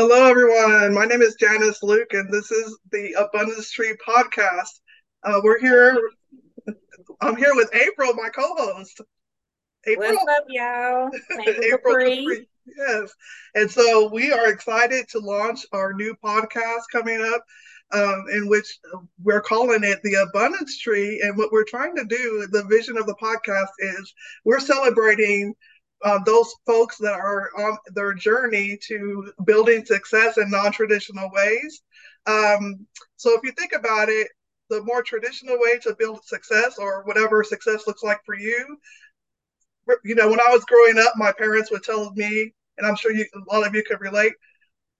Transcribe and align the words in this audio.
Hello, 0.00 0.24
everyone. 0.24 0.94
My 0.94 1.04
name 1.04 1.20
is 1.20 1.34
Janice 1.34 1.82
Luke, 1.82 2.14
and 2.14 2.32
this 2.32 2.50
is 2.50 2.78
the 2.90 3.12
Abundance 3.18 3.70
Tree 3.70 3.94
podcast. 4.08 4.80
Uh, 5.22 5.42
we're 5.44 5.60
here. 5.60 6.00
I'm 7.20 7.36
here 7.36 7.54
with 7.54 7.68
April, 7.74 8.14
my 8.14 8.30
co-host. 8.30 8.98
April. 9.86 10.08
What's 10.08 10.38
up, 10.38 10.46
y'all? 10.48 11.10
April 11.46 11.96
Capri. 11.96 12.48
Yes, 12.78 13.12
and 13.54 13.70
so 13.70 14.08
we 14.10 14.32
are 14.32 14.50
excited 14.50 15.06
to 15.10 15.18
launch 15.18 15.66
our 15.74 15.92
new 15.92 16.16
podcast 16.24 16.84
coming 16.90 17.20
up, 17.20 17.44
um, 17.92 18.24
in 18.32 18.48
which 18.48 18.78
we're 19.22 19.42
calling 19.42 19.84
it 19.84 20.00
the 20.02 20.14
Abundance 20.14 20.78
Tree. 20.78 21.20
And 21.22 21.36
what 21.36 21.52
we're 21.52 21.64
trying 21.64 21.94
to 21.96 22.06
do, 22.06 22.48
the 22.50 22.64
vision 22.70 22.96
of 22.96 23.04
the 23.04 23.16
podcast 23.16 23.68
is 23.80 24.14
we're 24.46 24.60
celebrating 24.60 25.54
uh, 26.04 26.18
those 26.24 26.54
folks 26.66 26.96
that 26.98 27.12
are 27.12 27.50
on 27.58 27.78
their 27.94 28.14
journey 28.14 28.78
to 28.88 29.32
building 29.44 29.84
success 29.84 30.38
in 30.38 30.50
non-traditional 30.50 31.30
ways. 31.32 31.82
Um, 32.26 32.86
so 33.16 33.36
if 33.36 33.42
you 33.44 33.52
think 33.52 33.72
about 33.74 34.08
it, 34.08 34.28
the 34.68 34.82
more 34.84 35.02
traditional 35.02 35.58
way 35.58 35.78
to 35.80 35.96
build 35.98 36.24
success 36.24 36.76
or 36.78 37.02
whatever 37.04 37.42
success 37.42 37.86
looks 37.86 38.02
like 38.02 38.20
for 38.24 38.36
you, 38.38 38.78
you 40.04 40.14
know, 40.14 40.28
when 40.28 40.40
I 40.40 40.50
was 40.50 40.64
growing 40.64 40.98
up, 40.98 41.14
my 41.16 41.32
parents 41.32 41.70
would 41.70 41.82
tell 41.82 42.12
me, 42.12 42.52
and 42.78 42.86
I'm 42.86 42.96
sure 42.96 43.12
you, 43.12 43.26
a 43.34 43.54
lot 43.54 43.66
of 43.66 43.74
you 43.74 43.82
could 43.82 44.00
relate, 44.00 44.32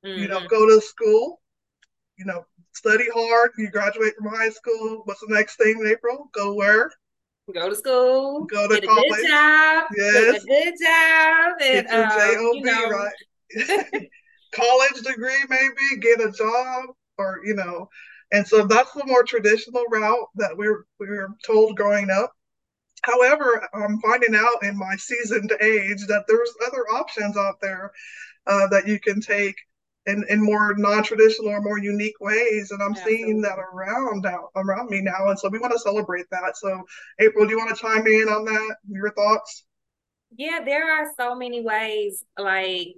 mm-hmm. 0.04 0.20
you 0.20 0.28
know, 0.28 0.38
mm-hmm. 0.38 0.48
go 0.48 0.66
to 0.66 0.80
school, 0.80 1.40
you 2.18 2.24
know, 2.24 2.44
study 2.72 3.04
hard, 3.14 3.52
you 3.58 3.70
graduate 3.70 4.14
from 4.16 4.34
high 4.34 4.50
school. 4.50 5.02
What's 5.04 5.20
the 5.20 5.32
next 5.34 5.56
thing, 5.56 5.78
in 5.80 5.86
April? 5.86 6.28
Go 6.32 6.54
where? 6.54 6.90
Go 7.52 7.68
to 7.68 7.76
school, 7.76 8.44
go 8.44 8.68
to 8.68 8.80
get 8.80 8.88
college. 8.88 9.04
a 9.04 9.14
good 9.14 9.28
job, 9.28 9.84
yes. 9.96 10.14
get 10.14 10.34
a 10.34 10.46
good 10.46 10.74
job, 10.82 11.52
and 11.62 11.86
get 11.86 12.36
your 12.36 12.48
um, 12.48 12.54
you 12.54 12.62
know. 12.62 12.90
right? 12.90 14.08
college 14.54 15.02
degree, 15.04 15.44
maybe 15.48 16.00
get 16.00 16.20
a 16.20 16.30
job, 16.30 16.86
or 17.18 17.40
you 17.44 17.54
know, 17.54 17.88
and 18.32 18.46
so 18.46 18.66
that's 18.66 18.92
the 18.92 19.06
more 19.06 19.24
traditional 19.24 19.84
route 19.90 20.28
that 20.36 20.56
we 20.56 20.66
are 20.66 20.84
we 20.98 21.08
were 21.08 21.30
told 21.44 21.76
growing 21.76 22.10
up. 22.10 22.32
However, 23.02 23.66
I'm 23.72 23.98
finding 24.00 24.34
out 24.34 24.62
in 24.62 24.76
my 24.76 24.96
seasoned 24.96 25.52
age 25.62 26.06
that 26.06 26.24
there's 26.28 26.52
other 26.66 26.82
options 26.92 27.36
out 27.36 27.60
there 27.60 27.92
uh, 28.46 28.66
that 28.68 28.86
you 28.86 29.00
can 29.00 29.20
take 29.20 29.56
in, 30.06 30.24
in 30.28 30.42
more 30.42 30.74
non-traditional 30.76 31.50
or 31.50 31.60
more 31.60 31.78
unique 31.78 32.18
ways 32.20 32.70
and 32.70 32.82
i'm 32.82 32.92
Absolutely. 32.92 33.16
seeing 33.18 33.40
that 33.42 33.58
around 33.58 34.22
now 34.22 34.48
around 34.56 34.88
me 34.88 35.00
now 35.02 35.28
and 35.28 35.38
so 35.38 35.48
we 35.48 35.58
want 35.58 35.72
to 35.72 35.78
celebrate 35.78 36.26
that. 36.30 36.56
So 36.56 36.82
april 37.18 37.44
do 37.44 37.50
you 37.52 37.58
want 37.58 37.74
to 37.74 37.80
chime 37.80 38.06
in 38.06 38.28
on 38.28 38.44
that 38.46 38.76
your 38.88 39.12
thoughts? 39.12 39.66
Yeah 40.36 40.60
there 40.64 40.90
are 40.90 41.12
so 41.18 41.34
many 41.34 41.62
ways 41.62 42.24
like 42.38 42.88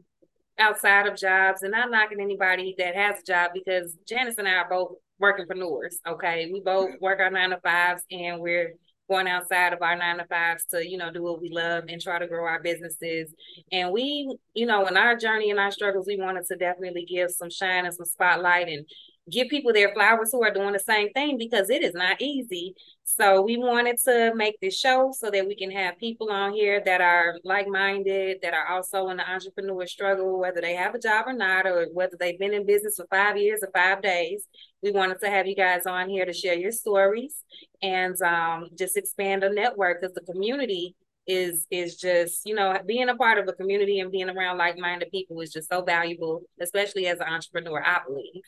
outside 0.59 1.07
of 1.07 1.17
jobs 1.17 1.63
and 1.63 1.75
I'm 1.75 1.91
not 1.91 2.03
knocking 2.03 2.21
anybody 2.21 2.75
that 2.79 2.95
has 2.95 3.21
a 3.21 3.25
job 3.25 3.51
because 3.55 3.97
janice 4.09 4.37
and 4.39 4.47
i 4.47 4.53
are 4.53 4.69
both 4.69 4.93
working 5.19 5.47
workingpreneurs 5.47 5.95
okay? 6.07 6.51
We 6.53 6.61
both 6.61 6.91
work 7.01 7.21
our 7.21 7.31
nine 7.31 7.51
to 7.51 7.61
fives 7.61 8.03
and 8.11 8.41
we're 8.41 8.75
going 9.13 9.29
outside 9.29 9.75
of 9.75 9.83
our 9.83 9.95
nine 9.95 10.17
to 10.17 10.25
fives 10.25 10.65
to, 10.65 10.89
you 10.89 10.97
know, 10.97 11.13
do 11.13 11.23
what 11.23 11.41
we 11.41 11.51
love 11.51 11.85
and 11.89 12.01
try 12.01 12.19
to 12.19 12.27
grow 12.27 12.47
our 12.47 12.63
businesses. 12.63 13.33
And 13.71 13.93
we, 13.93 14.35
you 14.55 14.65
know, 14.65 14.87
in 14.87 14.97
our 14.97 15.17
journey 15.17 15.51
and 15.51 15.61
our 15.61 15.71
struggles, 15.71 16.07
we 16.07 16.17
wanted 16.17 16.47
to 16.47 16.57
definitely 16.57 17.05
give 17.05 17.31
some 17.31 17.51
shine 17.51 17.85
and 17.85 17.95
some 17.95 18.07
spotlight 18.07 18.69
and 18.69 18.87
give 19.31 19.49
people 19.49 19.73
their 19.73 19.93
flowers 19.95 20.31
who 20.33 20.43
are 20.43 20.53
doing 20.53 20.73
the 20.73 20.79
same 20.79 21.11
thing 21.13 21.39
because 21.39 21.71
it 21.71 21.83
is 21.83 21.95
not 21.95 22.21
easy. 22.21 22.75
So 23.05 23.43
we 23.43 23.57
wanted 23.57 23.99
to 24.05 24.33
make 24.35 24.59
this 24.61 24.79
show 24.79 25.13
so 25.17 25.31
that 25.31 25.47
we 25.47 25.55
can 25.55 25.71
have 25.71 25.99
people 25.99 26.31
on 26.31 26.53
here 26.53 26.83
that 26.85 27.01
are 27.01 27.39
like-minded, 27.45 28.39
that 28.43 28.55
are 28.55 28.67
also 28.67 29.09
in 29.09 29.19
the 29.19 29.31
entrepreneur 29.31 29.87
struggle, 29.87 30.41
whether 30.41 30.61
they 30.61 30.75
have 30.75 30.95
a 30.95 30.99
job 30.99 31.27
or 31.27 31.33
not, 31.33 31.67
or 31.67 31.87
whether 31.93 32.17
they've 32.19 32.39
been 32.39 32.55
in 32.55 32.67
business 32.67 32.97
for 32.97 33.07
five 33.11 33.37
years 33.37 33.61
or 33.63 33.71
five 33.73 34.03
days. 34.03 34.47
We 34.83 34.91
wanted 34.91 35.21
to 35.21 35.31
have 35.31 35.47
you 35.47 35.55
guys 35.55 35.87
on 35.87 36.09
here 36.09 36.25
to 36.25 36.33
share 36.33 36.55
your 36.55 36.73
stories 36.73 37.45
and 37.81 38.21
um, 38.23 38.69
just 38.77 38.97
expand 38.97 39.43
the 39.43 39.51
network 39.51 40.01
because 40.01 40.15
the 40.15 40.33
community 40.33 40.97
is 41.29 41.69
is 41.71 41.95
just 41.97 42.41
you 42.45 42.53
know 42.53 42.77
being 42.85 43.09
a 43.09 43.15
part 43.15 43.39
of 43.39 43.47
a 43.47 43.53
community 43.53 44.01
and 44.01 44.11
being 44.11 44.29
around 44.29 44.59
like-minded 44.59 45.09
people 45.13 45.41
is 45.41 45.53
just 45.53 45.69
so 45.71 45.81
valuable 45.81 46.43
especially 46.61 47.07
as 47.07 47.21
an 47.21 47.29
entrepreneur 47.29 47.81
i 47.87 48.01
believe 48.05 48.43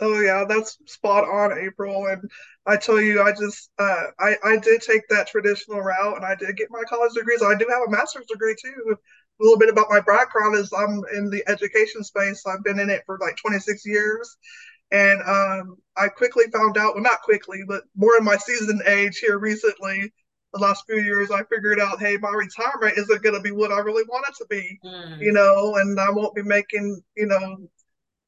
Oh 0.00 0.20
yeah, 0.20 0.44
that's 0.48 0.78
spot 0.86 1.24
on, 1.24 1.58
April. 1.58 2.06
And 2.06 2.28
I 2.66 2.76
tell 2.76 3.00
you, 3.00 3.22
I 3.22 3.32
just 3.32 3.70
uh, 3.78 4.06
I 4.18 4.36
I 4.44 4.56
did 4.56 4.82
take 4.82 5.06
that 5.08 5.28
traditional 5.28 5.80
route, 5.80 6.16
and 6.16 6.24
I 6.24 6.34
did 6.34 6.56
get 6.56 6.68
my 6.70 6.82
college 6.88 7.12
degree. 7.14 7.36
So 7.38 7.50
I 7.50 7.54
do 7.54 7.66
have 7.70 7.86
a 7.86 7.90
master's 7.90 8.26
degree 8.26 8.56
too. 8.60 8.96
A 9.40 9.42
little 9.42 9.58
bit 9.58 9.68
about 9.68 9.90
my 9.90 10.00
background 10.00 10.56
is 10.56 10.72
I'm 10.72 11.02
in 11.14 11.30
the 11.30 11.42
education 11.48 12.04
space. 12.04 12.44
I've 12.46 12.64
been 12.64 12.78
in 12.78 12.90
it 12.90 13.02
for 13.06 13.18
like 13.20 13.36
26 13.36 13.84
years, 13.86 14.36
and 14.90 15.20
um, 15.22 15.76
I 15.96 16.08
quickly 16.08 16.44
found 16.52 16.76
out, 16.76 16.94
well, 16.94 17.02
not 17.02 17.22
quickly, 17.22 17.62
but 17.66 17.82
more 17.96 18.16
in 18.16 18.24
my 18.24 18.36
seasoned 18.36 18.82
age 18.86 19.18
here 19.18 19.38
recently, 19.38 20.12
the 20.54 20.60
last 20.60 20.84
few 20.86 21.00
years, 21.00 21.30
I 21.30 21.42
figured 21.44 21.80
out, 21.80 22.00
hey, 22.00 22.16
my 22.16 22.30
retirement 22.30 22.96
isn't 22.96 23.22
going 23.22 23.34
to 23.34 23.40
be 23.40 23.50
what 23.50 23.72
I 23.72 23.78
really 23.78 24.04
want 24.04 24.26
it 24.28 24.36
to 24.36 24.46
be, 24.48 24.78
mm. 24.84 25.20
you 25.20 25.32
know, 25.32 25.76
and 25.76 25.98
I 25.98 26.10
won't 26.10 26.34
be 26.34 26.42
making, 26.42 27.02
you 27.16 27.26
know, 27.26 27.56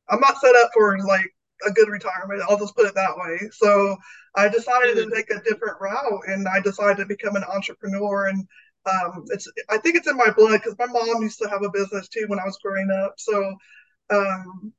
I'm 0.08 0.20
not 0.20 0.38
set 0.40 0.56
up 0.56 0.70
for 0.74 0.98
like 0.98 1.32
a 1.66 1.70
good 1.70 1.88
retirement. 1.88 2.42
I'll 2.48 2.58
just 2.58 2.76
put 2.76 2.86
it 2.86 2.94
that 2.94 3.16
way. 3.16 3.38
So 3.52 3.96
I 4.34 4.48
decided 4.48 4.96
mm-hmm. 4.96 5.10
to 5.10 5.16
take 5.16 5.30
a 5.30 5.42
different 5.42 5.80
route, 5.80 6.22
and 6.28 6.46
I 6.48 6.60
decided 6.60 6.98
to 6.98 7.06
become 7.06 7.36
an 7.36 7.44
entrepreneur. 7.44 8.26
And 8.26 8.46
um, 8.86 9.24
it's 9.28 9.50
I 9.68 9.78
think 9.78 9.96
it's 9.96 10.08
in 10.08 10.16
my 10.16 10.30
blood 10.30 10.60
because 10.62 10.78
my 10.78 10.86
mom 10.86 11.22
used 11.22 11.38
to 11.40 11.48
have 11.48 11.62
a 11.62 11.70
business 11.70 12.08
too 12.08 12.24
when 12.28 12.38
I 12.38 12.44
was 12.44 12.58
growing 12.62 12.90
up. 12.90 13.14
So 13.18 13.56
um, 14.10 14.72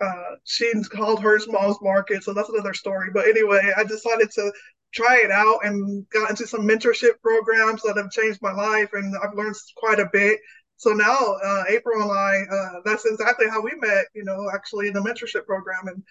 uh, 0.00 0.36
she 0.44 0.72
called 0.90 1.22
hers 1.22 1.48
Mom's 1.48 1.76
Market. 1.82 2.24
So 2.24 2.32
that's 2.32 2.48
another 2.48 2.74
story. 2.74 3.08
But 3.12 3.28
anyway, 3.28 3.72
I 3.76 3.84
decided 3.84 4.30
to 4.32 4.52
try 4.92 5.22
it 5.24 5.30
out 5.30 5.60
and 5.64 6.08
got 6.10 6.30
into 6.30 6.46
some 6.46 6.62
mentorship 6.62 7.20
programs 7.22 7.82
that 7.82 7.96
have 7.96 8.10
changed 8.10 8.40
my 8.42 8.52
life, 8.52 8.90
and 8.92 9.14
I've 9.22 9.34
learned 9.34 9.56
quite 9.76 9.98
a 9.98 10.10
bit. 10.12 10.38
So 10.82 10.90
now 10.90 11.36
uh, 11.44 11.62
April 11.68 12.02
and 12.02 12.10
I, 12.10 12.42
uh, 12.52 12.80
that's 12.84 13.06
exactly 13.06 13.48
how 13.48 13.62
we 13.62 13.70
met, 13.76 14.06
you 14.14 14.24
know, 14.24 14.50
actually 14.52 14.88
in 14.88 14.94
the 14.94 15.00
mentorship 15.00 15.46
program. 15.46 15.86
And 15.86 16.02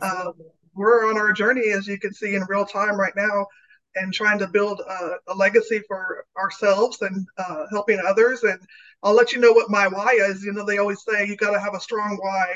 uh, 0.00 0.30
we're 0.72 1.10
on 1.10 1.18
our 1.18 1.32
journey, 1.32 1.72
as 1.72 1.88
you 1.88 1.98
can 1.98 2.14
see 2.14 2.36
in 2.36 2.44
real 2.48 2.64
time 2.64 2.94
right 2.94 3.12
now, 3.16 3.48
and 3.96 4.14
trying 4.14 4.38
to 4.38 4.46
build 4.46 4.82
a, 4.88 5.16
a 5.26 5.34
legacy 5.34 5.82
for 5.88 6.26
ourselves 6.38 7.02
and 7.02 7.26
uh, 7.38 7.64
helping 7.72 8.00
others. 8.06 8.44
And 8.44 8.60
I'll 9.02 9.14
let 9.14 9.32
you 9.32 9.40
know 9.40 9.50
what 9.50 9.68
my 9.68 9.88
why 9.88 10.16
is. 10.20 10.44
You 10.44 10.52
know, 10.52 10.64
they 10.64 10.78
always 10.78 11.02
say 11.02 11.26
you 11.26 11.34
got 11.34 11.50
to 11.50 11.58
have 11.58 11.74
a 11.74 11.80
strong 11.80 12.16
why 12.22 12.54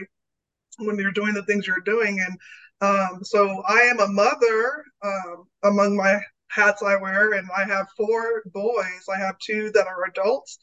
when 0.79 0.97
you're 0.97 1.11
doing 1.11 1.35
the 1.35 1.43
things 1.43 1.67
you're 1.67 1.81
doing. 1.81 2.21
And 2.21 2.39
um, 2.89 3.25
so 3.25 3.65
I 3.67 3.81
am 3.81 3.99
a 3.99 4.07
mother 4.07 4.85
um, 5.03 5.49
among 5.65 5.97
my 5.97 6.21
hats 6.51 6.85
I 6.85 6.95
wear, 6.95 7.33
and 7.33 7.49
I 7.57 7.65
have 7.65 7.89
four 7.97 8.45
boys. 8.53 9.09
I 9.13 9.19
have 9.19 9.37
two 9.41 9.73
that 9.73 9.89
are 9.89 10.05
adults 10.05 10.61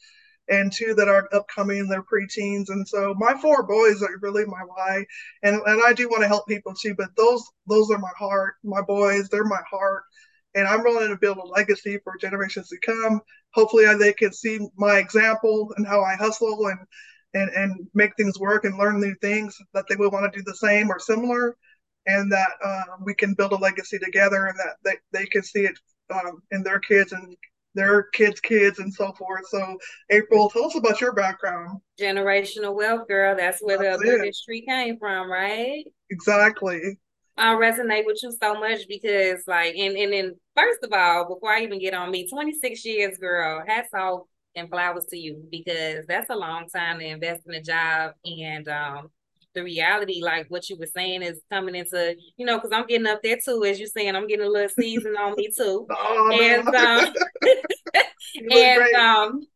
and 0.52 0.70
two 0.70 0.94
that 0.94 1.08
are 1.08 1.28
upcoming, 1.32 1.88
they're 1.88 2.02
preteens. 2.02 2.68
And 2.68 2.86
so 2.86 3.14
my 3.18 3.34
four 3.40 3.62
boys 3.62 4.02
are 4.02 4.18
really 4.20 4.44
my 4.44 4.60
why. 4.66 5.04
And 5.42 5.60
and 5.66 5.82
I 5.84 5.92
do 5.94 6.08
want 6.08 6.22
to 6.22 6.28
help 6.28 6.46
people 6.46 6.74
too, 6.74 6.94
but 6.96 7.08
those 7.16 7.42
those 7.66 7.90
are 7.90 7.98
my 7.98 8.12
heart. 8.18 8.54
My 8.62 8.82
boys, 8.82 9.28
they're 9.28 9.44
my 9.44 9.62
heart. 9.70 10.02
And 10.54 10.68
I'm 10.68 10.82
willing 10.82 11.08
to 11.08 11.16
build 11.16 11.38
a 11.38 11.46
legacy 11.46 11.98
for 12.04 12.18
generations 12.20 12.68
to 12.68 12.78
come. 12.84 13.22
Hopefully 13.54 13.86
they 13.98 14.12
can 14.12 14.32
see 14.32 14.60
my 14.76 14.98
example 14.98 15.72
and 15.76 15.86
how 15.86 16.02
I 16.02 16.14
hustle 16.16 16.66
and 16.66 16.78
and 17.34 17.50
and 17.50 17.88
make 17.94 18.14
things 18.16 18.38
work 18.38 18.64
and 18.64 18.78
learn 18.78 19.00
new 19.00 19.14
things 19.22 19.56
that 19.74 19.86
they 19.88 19.96
would 19.96 20.12
want 20.12 20.30
to 20.30 20.38
do 20.38 20.44
the 20.44 20.54
same 20.54 20.90
or 20.90 20.98
similar 20.98 21.56
and 22.06 22.30
that 22.32 22.50
uh, 22.64 22.82
we 23.04 23.14
can 23.14 23.34
build 23.34 23.52
a 23.52 23.56
legacy 23.56 23.98
together 23.98 24.46
and 24.46 24.58
that 24.58 24.76
they, 24.84 25.18
they 25.18 25.26
can 25.26 25.42
see 25.42 25.60
it 25.60 25.78
um, 26.12 26.42
in 26.50 26.62
their 26.62 26.80
kids 26.80 27.12
and 27.12 27.36
their 27.74 28.04
kids' 28.04 28.40
kids 28.40 28.78
and 28.78 28.92
so 28.92 29.12
forth. 29.12 29.46
So, 29.48 29.78
April, 30.10 30.50
tell 30.50 30.66
us 30.66 30.76
about 30.76 31.00
your 31.00 31.12
background. 31.12 31.80
Generational 32.00 32.74
wealth, 32.74 33.08
girl. 33.08 33.36
That's 33.36 33.60
where 33.60 33.78
That's 33.78 34.02
the 34.02 34.14
industry 34.14 34.64
came 34.66 34.98
from, 34.98 35.30
right? 35.30 35.84
Exactly. 36.10 36.98
I 37.36 37.54
resonate 37.54 38.04
with 38.04 38.22
you 38.22 38.34
so 38.40 38.54
much 38.60 38.80
because, 38.88 39.42
like, 39.46 39.74
and 39.74 39.96
and 39.96 40.12
then 40.12 40.34
first 40.54 40.80
of 40.82 40.92
all, 40.92 41.34
before 41.34 41.52
I 41.52 41.62
even 41.62 41.80
get 41.80 41.94
on 41.94 42.10
me, 42.10 42.28
26 42.28 42.84
years, 42.84 43.18
girl, 43.18 43.62
hats 43.66 43.88
off 43.94 44.22
and 44.54 44.68
flowers 44.68 45.06
to 45.06 45.16
you 45.16 45.42
because 45.50 46.04
that's 46.06 46.30
a 46.30 46.36
long 46.36 46.68
time 46.68 46.98
to 46.98 47.06
invest 47.06 47.42
in 47.46 47.54
a 47.54 47.62
job 47.62 48.12
and 48.24 48.68
um 48.68 49.08
the 49.54 49.62
reality, 49.62 50.20
like 50.22 50.46
what 50.48 50.68
you 50.68 50.76
were 50.78 50.86
saying, 50.86 51.22
is 51.22 51.40
coming 51.50 51.74
into, 51.74 52.16
you 52.36 52.46
know, 52.46 52.58
because 52.58 52.70
I'm 52.72 52.86
getting 52.86 53.06
up 53.06 53.20
there 53.22 53.38
too, 53.42 53.64
as 53.64 53.78
you're 53.78 53.88
saying, 53.88 54.14
I'm 54.14 54.26
getting 54.26 54.46
a 54.46 54.50
little 54.50 54.68
season 54.68 55.16
on 55.16 55.34
me 55.36 55.50
too. 55.56 55.86
Oh, 56.04 56.38
and 56.40 56.68
um, 56.68 57.14
and 58.50 58.94
um, 58.94 59.46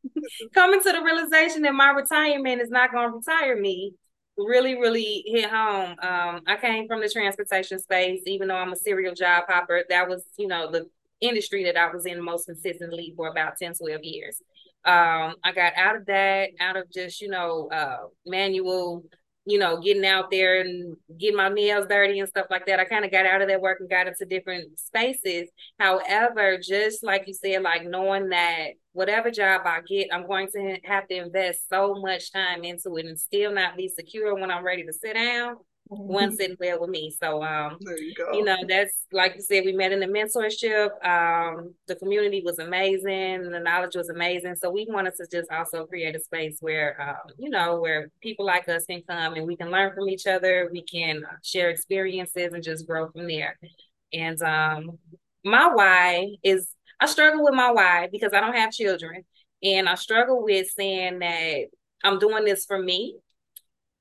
coming 0.55 0.83
to 0.83 0.93
the 0.93 1.03
realization 1.03 1.63
that 1.63 1.75
my 1.75 1.91
retirement 1.91 2.61
is 2.61 2.71
not 2.71 2.93
going 2.93 3.11
to 3.11 3.17
retire 3.17 3.59
me 3.61 3.95
really, 4.39 4.75
really 4.75 5.25
hit 5.27 5.49
home. 5.49 5.93
Um, 6.03 6.43
I 6.47 6.57
came 6.61 6.87
from 6.87 7.01
the 7.01 7.09
transportation 7.09 7.79
space, 7.79 8.23
even 8.27 8.49
though 8.49 8.57
I'm 8.57 8.73
a 8.73 8.77
serial 8.77 9.15
job 9.15 9.45
hopper. 9.49 9.85
That 9.89 10.09
was, 10.09 10.25
you 10.37 10.47
know, 10.47 10.71
the 10.71 10.89
industry 11.21 11.65
that 11.65 11.77
I 11.77 11.91
was 11.91 12.07
in 12.07 12.23
most 12.23 12.47
consistently 12.47 13.15
for 13.17 13.29
about 13.29 13.57
10, 13.57 13.75
12 13.75 14.01
years. 14.03 14.37
Um, 14.85 15.35
I 15.43 15.53
got 15.55 15.73
out 15.77 15.97
of 15.97 16.07
that, 16.07 16.51
out 16.61 16.77
of 16.77 16.91
just, 16.93 17.21
you 17.21 17.29
know, 17.29 17.69
uh, 17.73 18.07
manual 18.25 19.05
you 19.47 19.59
know, 19.59 19.81
getting 19.81 20.05
out 20.05 20.31
there 20.31 20.61
and 20.61 20.97
getting 21.19 21.37
my 21.37 21.49
nails 21.49 21.87
dirty 21.89 22.19
and 22.19 22.29
stuff 22.29 22.47
like 22.51 22.67
that. 22.67 22.81
I 22.81 22.85
kind 22.85 23.05
of 23.05 23.13
got 23.13 23.27
out 23.27 23.43
of 23.43 23.49
that 23.49 23.61
work 23.61 23.79
and 23.79 23.89
got 23.89 24.09
into 24.09 24.25
different 24.27 24.79
spaces. 24.79 25.49
However, 25.79 26.59
just 26.59 27.05
like 27.05 27.25
you 27.27 27.33
said, 27.33 27.63
like 27.63 27.87
knowing 27.87 28.31
that 28.31 28.71
whatever 28.93 29.31
job 29.31 29.63
I 29.65 29.81
get, 29.87 30.09
I'm 30.13 30.27
going 30.27 30.49
to 30.53 30.79
have 30.85 31.07
to 31.09 31.17
invest 31.17 31.69
so 31.69 31.95
much 31.95 32.33
time 32.33 32.65
into 32.65 32.97
it 32.97 33.07
and 33.07 33.19
still 33.19 33.53
not 33.53 33.77
be 33.77 33.89
secure 33.89 34.35
when 34.35 34.51
I'm 34.51 34.65
ready 34.65 34.85
to 34.85 34.93
sit 34.93 35.15
down 35.15 35.57
one 35.89 36.35
sitting 36.35 36.57
well 36.59 36.81
with 36.81 36.91
me. 36.91 37.15
So 37.23 37.43
um 37.43 37.77
you. 37.81 38.13
You 38.33 38.45
know, 38.45 38.57
that's 38.69 38.95
like 39.13 39.35
you 39.37 39.41
said, 39.41 39.65
we 39.65 39.73
met 39.73 39.93
in 39.93 40.01
the 40.01 40.07
mentorship. 40.07 40.91
Um, 41.05 41.75
the 41.87 41.97
community 41.97 42.43
was 42.45 42.59
amazing, 42.59 43.51
the 43.51 43.61
knowledge 43.61 43.95
was 43.95 44.09
amazing. 44.09 44.57
So 44.57 44.71
we 44.71 44.87
wanted 44.89 45.15
to 45.17 45.27
just 45.31 45.51
also 45.51 45.87
create 45.87 46.17
a 46.17 46.21
space 46.21 46.59
where 46.61 47.01
um, 47.01 47.33
you 47.39 47.51
know, 47.51 47.81
where 47.81 48.11
people 48.21 48.45
like 48.47 48.69
us 48.69 48.87
can 48.87 49.03
come 49.09 49.35
and 49.35 49.47
we 49.47 49.57
can 49.57 49.71
learn 49.71 49.95
from 49.95 50.09
each 50.09 50.27
other, 50.27 50.69
we 50.73 50.83
can 50.83 51.23
share 51.43 51.71
experiences 51.71 52.53
and 52.53 52.63
just 52.63 52.87
grow 52.87 53.09
from 53.11 53.29
there. 53.29 53.59
And 54.13 54.41
um 54.43 54.99
my 55.45 55.69
why 55.73 56.35
is 56.43 56.69
I 56.99 57.07
struggle 57.07 57.45
with 57.45 57.55
my 57.55 57.71
why 57.71 58.09
because 58.11 58.33
I 58.33 58.41
don't 58.41 58.57
have 58.57 58.73
children. 58.73 59.25
And 59.63 59.89
I 59.89 59.95
struggle 59.95 60.43
with 60.43 60.69
saying 60.69 61.21
that 61.21 61.67
I'm 62.05 62.19
doing 62.19 62.45
this 62.45 62.65
for 62.67 62.79
me 62.79 63.17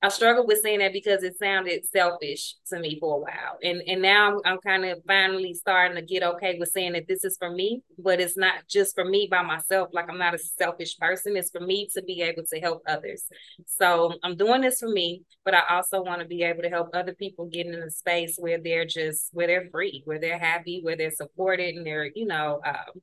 I 0.06 0.08
struggled 0.08 0.46
with 0.46 0.60
saying 0.62 0.78
that 0.78 0.92
because 0.92 1.24
it 1.24 1.36
sounded 1.36 1.84
selfish 1.84 2.54
to 2.68 2.78
me 2.78 2.96
for 3.00 3.16
a 3.16 3.18
while. 3.18 3.58
And 3.60 3.82
and 3.88 4.00
now 4.00 4.28
I'm, 4.28 4.40
I'm 4.44 4.58
kind 4.58 4.84
of 4.84 5.02
finally 5.04 5.52
starting 5.52 5.96
to 5.96 6.02
get 6.02 6.22
okay 6.22 6.56
with 6.60 6.68
saying 6.68 6.92
that 6.92 7.08
this 7.08 7.24
is 7.24 7.36
for 7.36 7.50
me, 7.50 7.82
but 7.98 8.20
it's 8.20 8.36
not 8.36 8.68
just 8.70 8.94
for 8.94 9.04
me 9.04 9.26
by 9.28 9.42
myself. 9.42 9.88
Like 9.92 10.08
I'm 10.08 10.16
not 10.16 10.32
a 10.32 10.38
selfish 10.38 10.96
person. 10.96 11.36
It's 11.36 11.50
for 11.50 11.58
me 11.58 11.88
to 11.94 12.02
be 12.04 12.22
able 12.22 12.44
to 12.44 12.60
help 12.60 12.84
others. 12.86 13.24
So 13.66 14.14
I'm 14.22 14.36
doing 14.36 14.60
this 14.60 14.78
for 14.78 14.88
me, 14.88 15.22
but 15.44 15.54
I 15.54 15.62
also 15.70 16.00
want 16.04 16.20
to 16.20 16.26
be 16.28 16.44
able 16.44 16.62
to 16.62 16.70
help 16.70 16.90
other 16.94 17.14
people 17.14 17.46
get 17.46 17.66
in 17.66 17.74
a 17.74 17.90
space 17.90 18.36
where 18.38 18.58
they're 18.62 18.86
just 18.86 19.30
where 19.32 19.48
they're 19.48 19.68
free, 19.72 20.02
where 20.04 20.20
they're 20.20 20.38
happy, 20.38 20.82
where 20.84 20.96
they're 20.96 21.10
supported 21.10 21.74
and 21.74 21.84
they're, 21.84 22.12
you 22.14 22.26
know, 22.26 22.60
um, 22.64 23.00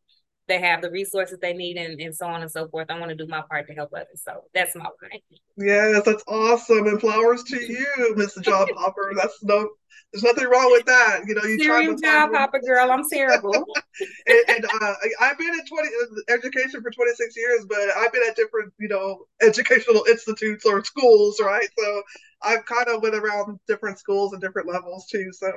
they 0.48 0.60
have 0.60 0.82
the 0.82 0.92
resources 0.92 1.40
they 1.42 1.54
need 1.54 1.78
and, 1.78 2.00
and 2.00 2.16
so 2.16 2.28
on 2.28 2.42
and 2.42 2.52
so 2.52 2.68
forth. 2.68 2.88
I 2.90 3.00
want 3.00 3.10
to 3.10 3.16
do 3.16 3.28
my 3.28 3.42
part 3.50 3.68
to 3.68 3.74
help 3.74 3.92
others. 3.94 4.22
So 4.24 4.44
that's 4.54 4.76
my 4.76 4.88
point. 5.02 5.24
Yes, 5.58 6.04
that's 6.06 6.24
awesome. 6.28 6.88
And 6.88 7.00
flowers 7.00 7.44
to 7.44 7.64
you, 7.64 8.16
Mr. 8.18 8.42
Job 8.42 8.70
Hopper. 8.76 9.14
That's 9.16 9.42
no 9.44 9.70
there's 10.14 10.24
nothing 10.24 10.48
wrong 10.48 10.72
with 10.72 10.86
that. 10.86 11.22
You 11.28 11.34
know, 11.34 11.44
you 11.44 11.66
try 11.66 11.86
to 11.86 11.96
job 11.96 12.32
hopper 12.34 12.60
girl. 12.60 12.92
I'm 12.92 13.04
terrible. 13.10 13.52
and, 14.28 14.40
and 14.48 14.66
uh, 14.66 14.94
I've 15.20 15.38
been 15.40 15.54
in 15.54 15.66
20 15.66 15.88
uh, 15.88 16.34
education 16.34 16.82
for 16.84 16.92
26 16.92 17.36
years, 17.36 17.66
but 17.68 17.80
I've 17.98 18.14
been 18.14 18.22
at 18.30 18.36
different, 18.36 18.74
you 18.80 18.88
know, 18.88 19.26
educational 19.42 20.06
institutes 20.10 20.66
or 20.66 20.84
schools, 20.84 21.40
right? 21.42 21.68
So 21.78 22.04
I've 22.44 22.66
kind 22.66 22.88
of 22.90 23.02
went 23.02 23.16
around 23.16 23.60
different 23.68 23.98
schools 23.98 24.34
and 24.34 24.42
different 24.42 24.68
levels 24.68 25.08
too. 25.08 25.32
So 25.32 25.52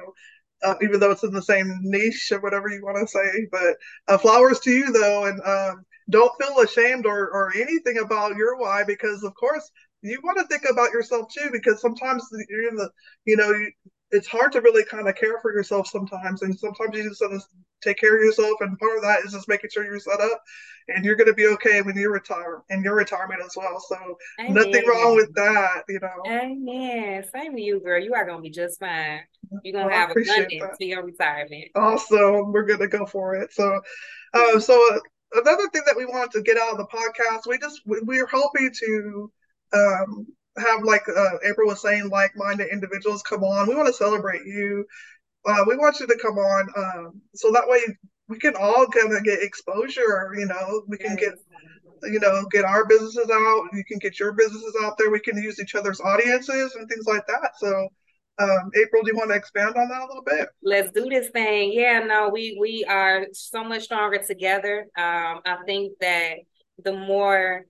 uh, 0.63 0.75
even 0.83 1.01
though 1.01 1.11
it's 1.11 1.23
in 1.25 1.33
the 1.33 1.43
same 1.43 1.73
niche 1.83 2.31
or 2.33 2.41
whatever 2.41 2.69
you 2.69 2.83
want 2.83 2.99
to 2.99 3.07
say. 3.07 3.47
But 3.51 3.77
uh, 4.09 4.19
flowers 4.19 4.61
to 4.61 4.71
you 4.71 4.93
though, 4.93 5.27
and 5.27 5.41
um, 5.43 5.85
don't 6.11 6.33
feel 6.41 6.61
ashamed 6.61 7.07
or 7.07 7.29
or 7.31 7.53
anything 7.57 7.99
about 7.99 8.37
your 8.37 8.57
why 8.59 8.85
because 8.85 9.23
of 9.23 9.35
course 9.35 9.71
you 10.03 10.21
want 10.23 10.39
to 10.39 10.47
think 10.47 10.63
about 10.71 10.93
yourself 10.93 11.27
too 11.33 11.49
because 11.53 11.81
sometimes 11.81 12.25
you're 12.49 12.69
in 12.69 12.77
the 12.77 12.91
you 13.25 13.37
know 13.37 13.53
it's 14.11 14.29
hard 14.29 14.53
to 14.53 14.61
really 14.61 14.85
kind 14.85 15.09
of 15.09 15.17
care 15.17 15.39
for 15.41 15.53
yourself 15.53 15.87
sometimes 15.87 16.43
and 16.43 16.59
sometimes 16.59 16.97
you 16.97 17.09
just 17.09 17.21
to 17.21 17.41
take 17.83 17.99
care 17.99 18.17
of 18.17 18.23
yourself 18.23 18.55
and 18.61 18.79
part 18.79 18.97
of 18.97 19.03
that 19.03 19.25
is 19.25 19.33
just 19.33 19.49
making 19.49 19.71
sure 19.71 19.85
you're 19.85 19.99
set 19.99 20.21
up 20.21 20.43
and 20.89 21.05
you're 21.05 21.17
going 21.17 21.27
to 21.27 21.35
be 21.35 21.47
okay 21.47 21.83
when 21.83 21.97
you 21.97 22.11
retire 22.11 22.63
and 22.71 22.85
your 22.85 22.95
retirement 22.95 23.41
as 23.45 23.53
well 23.57 23.81
so 23.81 23.97
Amen. 24.41 24.55
nothing 24.55 24.87
wrong 24.87 25.17
with 25.17 25.35
that 25.35 25.83
you 25.89 25.99
know. 26.01 26.31
Amen. 26.31 27.25
same 27.35 27.57
to 27.57 27.61
you 27.61 27.81
girl. 27.81 28.03
You 28.03 28.15
are 28.15 28.25
going 28.25 28.39
to 28.39 28.43
be 28.43 28.51
just 28.51 28.79
fine. 28.79 29.21
You're 29.63 29.73
going 29.73 29.87
to 29.87 29.91
well, 29.91 30.09
have 30.09 30.11
abundance 30.11 30.79
to 30.79 30.85
your 30.85 31.05
retirement. 31.05 31.67
Awesome. 31.75 32.53
We're 32.53 32.65
going 32.65 32.81
to 32.81 32.89
go 32.89 33.07
for 33.07 33.37
it. 33.37 33.53
So 33.53 33.81
uh, 34.35 34.61
so 34.61 34.95
uh, 34.95 34.99
another 35.41 35.69
thing 35.73 35.83
that 35.87 35.97
we 35.97 36.07
wanted 36.07 36.31
to 36.33 36.43
get 36.43 36.57
out 36.57 36.73
of 36.73 36.79
the 36.79 36.87
podcast 36.87 37.47
we 37.47 37.59
just 37.59 37.81
we, 37.87 38.01
we're 38.03 38.27
hoping 38.27 38.71
to 38.73 39.33
um, 39.73 40.27
have 40.59 40.83
like 40.83 41.03
uh, 41.09 41.39
April 41.49 41.69
was 41.69 41.83
saying, 41.83 42.09
like-minded 42.09 42.69
individuals 42.73 43.23
come 43.23 43.43
on. 43.43 43.69
We 43.69 43.75
want 43.75 43.89
to 43.89 43.93
celebrate 43.93 44.45
you. 44.47 44.85
Uh, 45.45 45.65
we 45.67 45.77
want 45.77 46.01
you 46.01 46.07
to 46.07 46.19
come 46.21 46.39
on, 46.39 46.69
um, 46.77 47.21
so 47.35 47.53
that 47.53 47.69
way 47.69 47.81
we 48.29 48.39
can 48.39 48.55
all 48.57 48.87
kind 48.87 49.15
of 49.15 49.23
get 49.25 49.43
exposure. 49.43 50.35
You 50.37 50.47
know, 50.47 50.83
we 50.89 50.99
can 50.99 51.15
get, 51.17 51.35
you 52.03 52.19
know, 52.19 52.45
get 52.51 52.65
our 52.65 52.85
businesses 52.85 53.31
out. 53.31 53.69
You 53.73 53.85
can 53.87 53.99
get 53.99 54.19
your 54.19 54.33
businesses 54.33 54.75
out 54.83 54.99
there. 54.99 55.11
We 55.11 55.21
can 55.21 55.37
use 55.37 55.61
each 55.61 55.75
other's 55.75 56.01
audiences 56.01 56.75
and 56.75 56.89
things 56.89 57.07
like 57.07 57.27
that. 57.29 57.53
So, 57.59 57.89
um, 58.39 58.71
April, 58.75 59.03
do 59.03 59.13
you 59.13 59.17
want 59.17 59.31
to 59.31 59.37
expand 59.37 59.77
on 59.77 59.89
that 59.89 60.03
a 60.03 60.07
little 60.07 60.25
bit? 60.25 60.49
Let's 60.63 60.91
do 60.91 61.09
this 61.09 61.29
thing. 61.29 61.73
Yeah, 61.73 62.01
no, 62.01 62.29
we 62.29 62.57
we 62.61 62.85
are 62.89 63.27
so 63.33 63.63
much 63.63 63.85
stronger 63.85 64.19
together. 64.19 64.89
Um, 64.97 65.41
I 65.47 65.59
think 65.65 65.93
that 66.01 66.39
the 66.83 66.93
more 66.93 67.67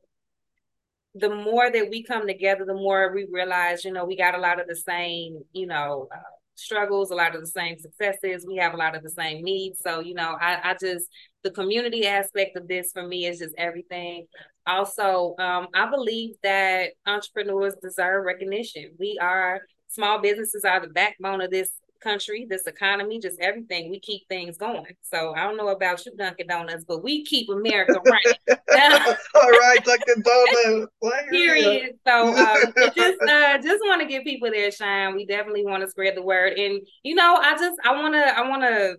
the 1.18 1.34
more 1.34 1.70
that 1.70 1.88
we 1.90 2.02
come 2.02 2.26
together, 2.26 2.64
the 2.64 2.74
more 2.74 3.12
we 3.14 3.26
realize, 3.30 3.84
you 3.84 3.92
know, 3.92 4.04
we 4.04 4.16
got 4.16 4.34
a 4.34 4.40
lot 4.40 4.60
of 4.60 4.66
the 4.66 4.76
same, 4.76 5.42
you 5.52 5.66
know, 5.66 6.08
uh, 6.12 6.18
struggles, 6.54 7.10
a 7.10 7.14
lot 7.14 7.34
of 7.34 7.40
the 7.40 7.46
same 7.46 7.76
successes. 7.78 8.46
We 8.46 8.56
have 8.56 8.74
a 8.74 8.76
lot 8.76 8.96
of 8.96 9.02
the 9.02 9.10
same 9.10 9.42
needs. 9.42 9.80
So, 9.80 10.00
you 10.00 10.14
know, 10.14 10.36
I, 10.40 10.70
I 10.70 10.76
just, 10.80 11.06
the 11.42 11.50
community 11.50 12.06
aspect 12.06 12.56
of 12.56 12.66
this 12.68 12.90
for 12.92 13.06
me 13.06 13.26
is 13.26 13.38
just 13.38 13.54
everything. 13.58 14.26
Also, 14.66 15.34
um, 15.38 15.68
I 15.74 15.88
believe 15.90 16.34
that 16.42 16.90
entrepreneurs 17.06 17.74
deserve 17.82 18.24
recognition. 18.24 18.92
We 18.98 19.18
are, 19.20 19.60
small 19.88 20.20
businesses 20.20 20.64
are 20.64 20.80
the 20.80 20.88
backbone 20.88 21.40
of 21.40 21.50
this 21.50 21.70
country, 22.06 22.46
this 22.48 22.66
economy, 22.66 23.18
just 23.18 23.40
everything. 23.40 23.90
We 23.90 23.98
keep 24.00 24.28
things 24.28 24.56
going. 24.56 24.94
So 25.02 25.34
I 25.34 25.42
don't 25.42 25.56
know 25.56 25.68
about 25.68 26.04
you, 26.06 26.12
Dunkin' 26.16 26.46
Donuts, 26.46 26.84
but 26.86 27.02
we 27.02 27.24
keep 27.24 27.48
America 27.48 28.00
right. 28.06 28.38
All 29.34 29.50
right, 29.50 29.78
Dunkin' 29.84 30.22
Donuts. 30.22 30.92
Period. 31.30 31.98
So 32.06 32.28
um, 32.28 32.72
just 32.96 33.20
uh, 33.22 33.58
just 33.58 33.82
want 33.84 34.02
to 34.02 34.08
give 34.08 34.22
people 34.24 34.50
their 34.50 34.70
shine. 34.70 35.16
We 35.16 35.26
definitely 35.26 35.64
want 35.64 35.82
to 35.82 35.90
spread 35.90 36.16
the 36.16 36.22
word, 36.22 36.54
and 36.58 36.80
you 37.02 37.14
know, 37.14 37.36
I 37.36 37.56
just 37.56 37.78
I 37.84 37.92
want 38.00 38.14
to 38.14 38.38
I 38.38 38.48
want 38.48 38.62
to. 38.62 38.96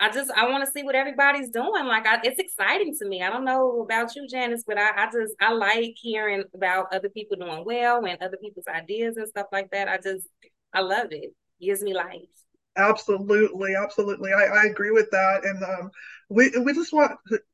I 0.00 0.10
just 0.10 0.32
I 0.32 0.48
want 0.48 0.64
to 0.64 0.70
see 0.72 0.82
what 0.82 0.96
everybody's 0.96 1.50
doing. 1.50 1.86
Like 1.86 2.06
I, 2.06 2.18
it's 2.24 2.40
exciting 2.40 2.96
to 3.00 3.08
me. 3.08 3.22
I 3.22 3.30
don't 3.30 3.44
know 3.44 3.82
about 3.82 4.16
you, 4.16 4.26
Janice, 4.28 4.64
but 4.66 4.76
I, 4.76 5.04
I 5.04 5.10
just 5.12 5.32
I 5.40 5.52
like 5.52 5.94
hearing 5.94 6.42
about 6.54 6.92
other 6.92 7.08
people 7.08 7.36
doing 7.36 7.64
well 7.64 8.04
and 8.04 8.20
other 8.20 8.36
people's 8.36 8.66
ideas 8.66 9.16
and 9.16 9.28
stuff 9.28 9.46
like 9.52 9.70
that. 9.70 9.88
I 9.88 9.98
just 9.98 10.26
I 10.74 10.80
love 10.80 11.08
it 11.12 11.32
gives 11.62 11.82
me 11.82 11.94
life. 11.94 12.28
Absolutely, 12.76 13.74
absolutely. 13.74 14.32
I, 14.32 14.44
I 14.44 14.64
agree 14.64 14.90
with 14.90 15.10
that. 15.10 15.44
And 15.44 15.62
um, 15.62 15.90
we 16.30 16.50
we 16.64 16.72
just 16.72 16.92
want 16.92 17.12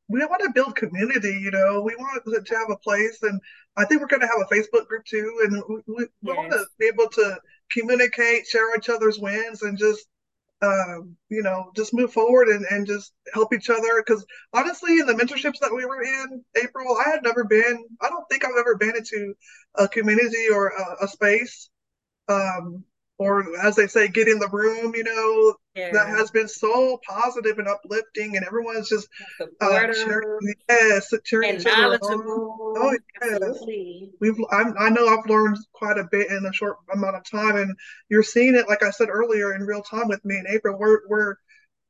we 0.09 0.25
want 0.25 0.43
to 0.43 0.53
build 0.55 0.77
community. 0.77 1.38
You 1.41 1.50
know, 1.50 1.83
we 1.83 1.97
want 1.97 2.25
to 2.25 2.55
have 2.55 2.71
a 2.71 2.77
place, 2.77 3.23
and 3.23 3.41
I 3.77 3.85
think 3.85 4.00
we're 4.00 4.07
going 4.07 4.21
to 4.21 4.29
have 4.29 4.41
a 4.41 4.55
Facebook 4.55 4.87
group 4.87 5.05
too. 5.05 5.41
And 5.45 5.62
we, 5.69 5.95
we, 5.95 6.03
yes. 6.03 6.11
we 6.23 6.33
want 6.33 6.53
to 6.53 6.65
be 6.79 6.87
able 6.87 7.09
to 7.09 7.37
communicate, 7.71 8.47
share 8.47 8.77
each 8.77 8.88
other's 8.88 9.19
wins, 9.19 9.62
and 9.62 9.77
just 9.77 10.07
um, 10.62 11.17
you 11.29 11.43
know, 11.43 11.71
just 11.77 11.95
move 11.95 12.12
forward 12.12 12.49
and, 12.49 12.65
and 12.71 12.87
just 12.87 13.12
help 13.33 13.53
each 13.53 13.71
other. 13.71 14.03
Because 14.05 14.25
honestly, 14.53 14.99
in 14.99 15.07
the 15.07 15.15
mentorships 15.15 15.59
that 15.61 15.75
we 15.75 15.85
were 15.85 16.03
in, 16.03 16.45
April, 16.62 16.97
I 16.97 17.11
had 17.11 17.23
never 17.23 17.45
been, 17.45 17.85
I 18.00 18.09
don't 18.09 18.29
think 18.29 18.45
I've 18.45 18.59
ever 18.59 18.77
been 18.77 18.97
into 18.97 19.35
a 19.77 19.87
community 19.88 20.49
or 20.53 20.69
a, 20.69 21.05
a 21.05 21.09
space 21.09 21.71
um, 22.29 22.85
or 23.19 23.45
as 23.59 23.75
they 23.75 23.89
say, 23.89 24.07
get 24.07 24.29
in 24.29 24.39
the 24.39 24.49
room, 24.49 24.95
you 24.95 25.03
know, 25.03 25.57
yeah. 25.75 25.91
that 25.93 26.07
has 26.07 26.31
been 26.31 26.47
so 26.49 27.01
positive 27.07 27.59
and 27.59 27.67
uplifting, 27.67 28.37
and 28.37 28.47
everyone's 28.47 28.89
just 28.89 29.09
uh, 29.61 29.93
cheering, 29.93 30.55
yes, 30.69 31.13
cheering 31.25 31.57
each 31.57 31.67
other 31.67 31.97
on. 31.97 32.23
Oh 32.79 32.93
yes, 32.93 33.41
Absolutely. 33.43 34.13
we've 34.21 34.37
I'm, 34.53 34.75
i 34.79 34.89
know 34.89 35.09
I've 35.09 35.29
learned 35.29 35.57
quite 35.73 35.99
a 35.99 36.09
bit 36.13 36.31
in 36.31 36.47
a 36.47 36.53
short 36.53 36.77
amount 36.95 37.17
of 37.17 37.29
time, 37.29 37.57
and 37.57 37.75
you're 38.09 38.23
seeing 38.23 38.55
it, 38.55 38.69
like 38.69 38.85
I 38.85 38.91
said 38.91 39.09
earlier, 39.09 39.55
in 39.55 39.63
real 39.63 39.83
time 39.83 40.07
with 40.07 40.25
me 40.25 40.37
and 40.37 40.47
April. 40.49 40.79
We're 40.79 41.01
we're 41.09 41.35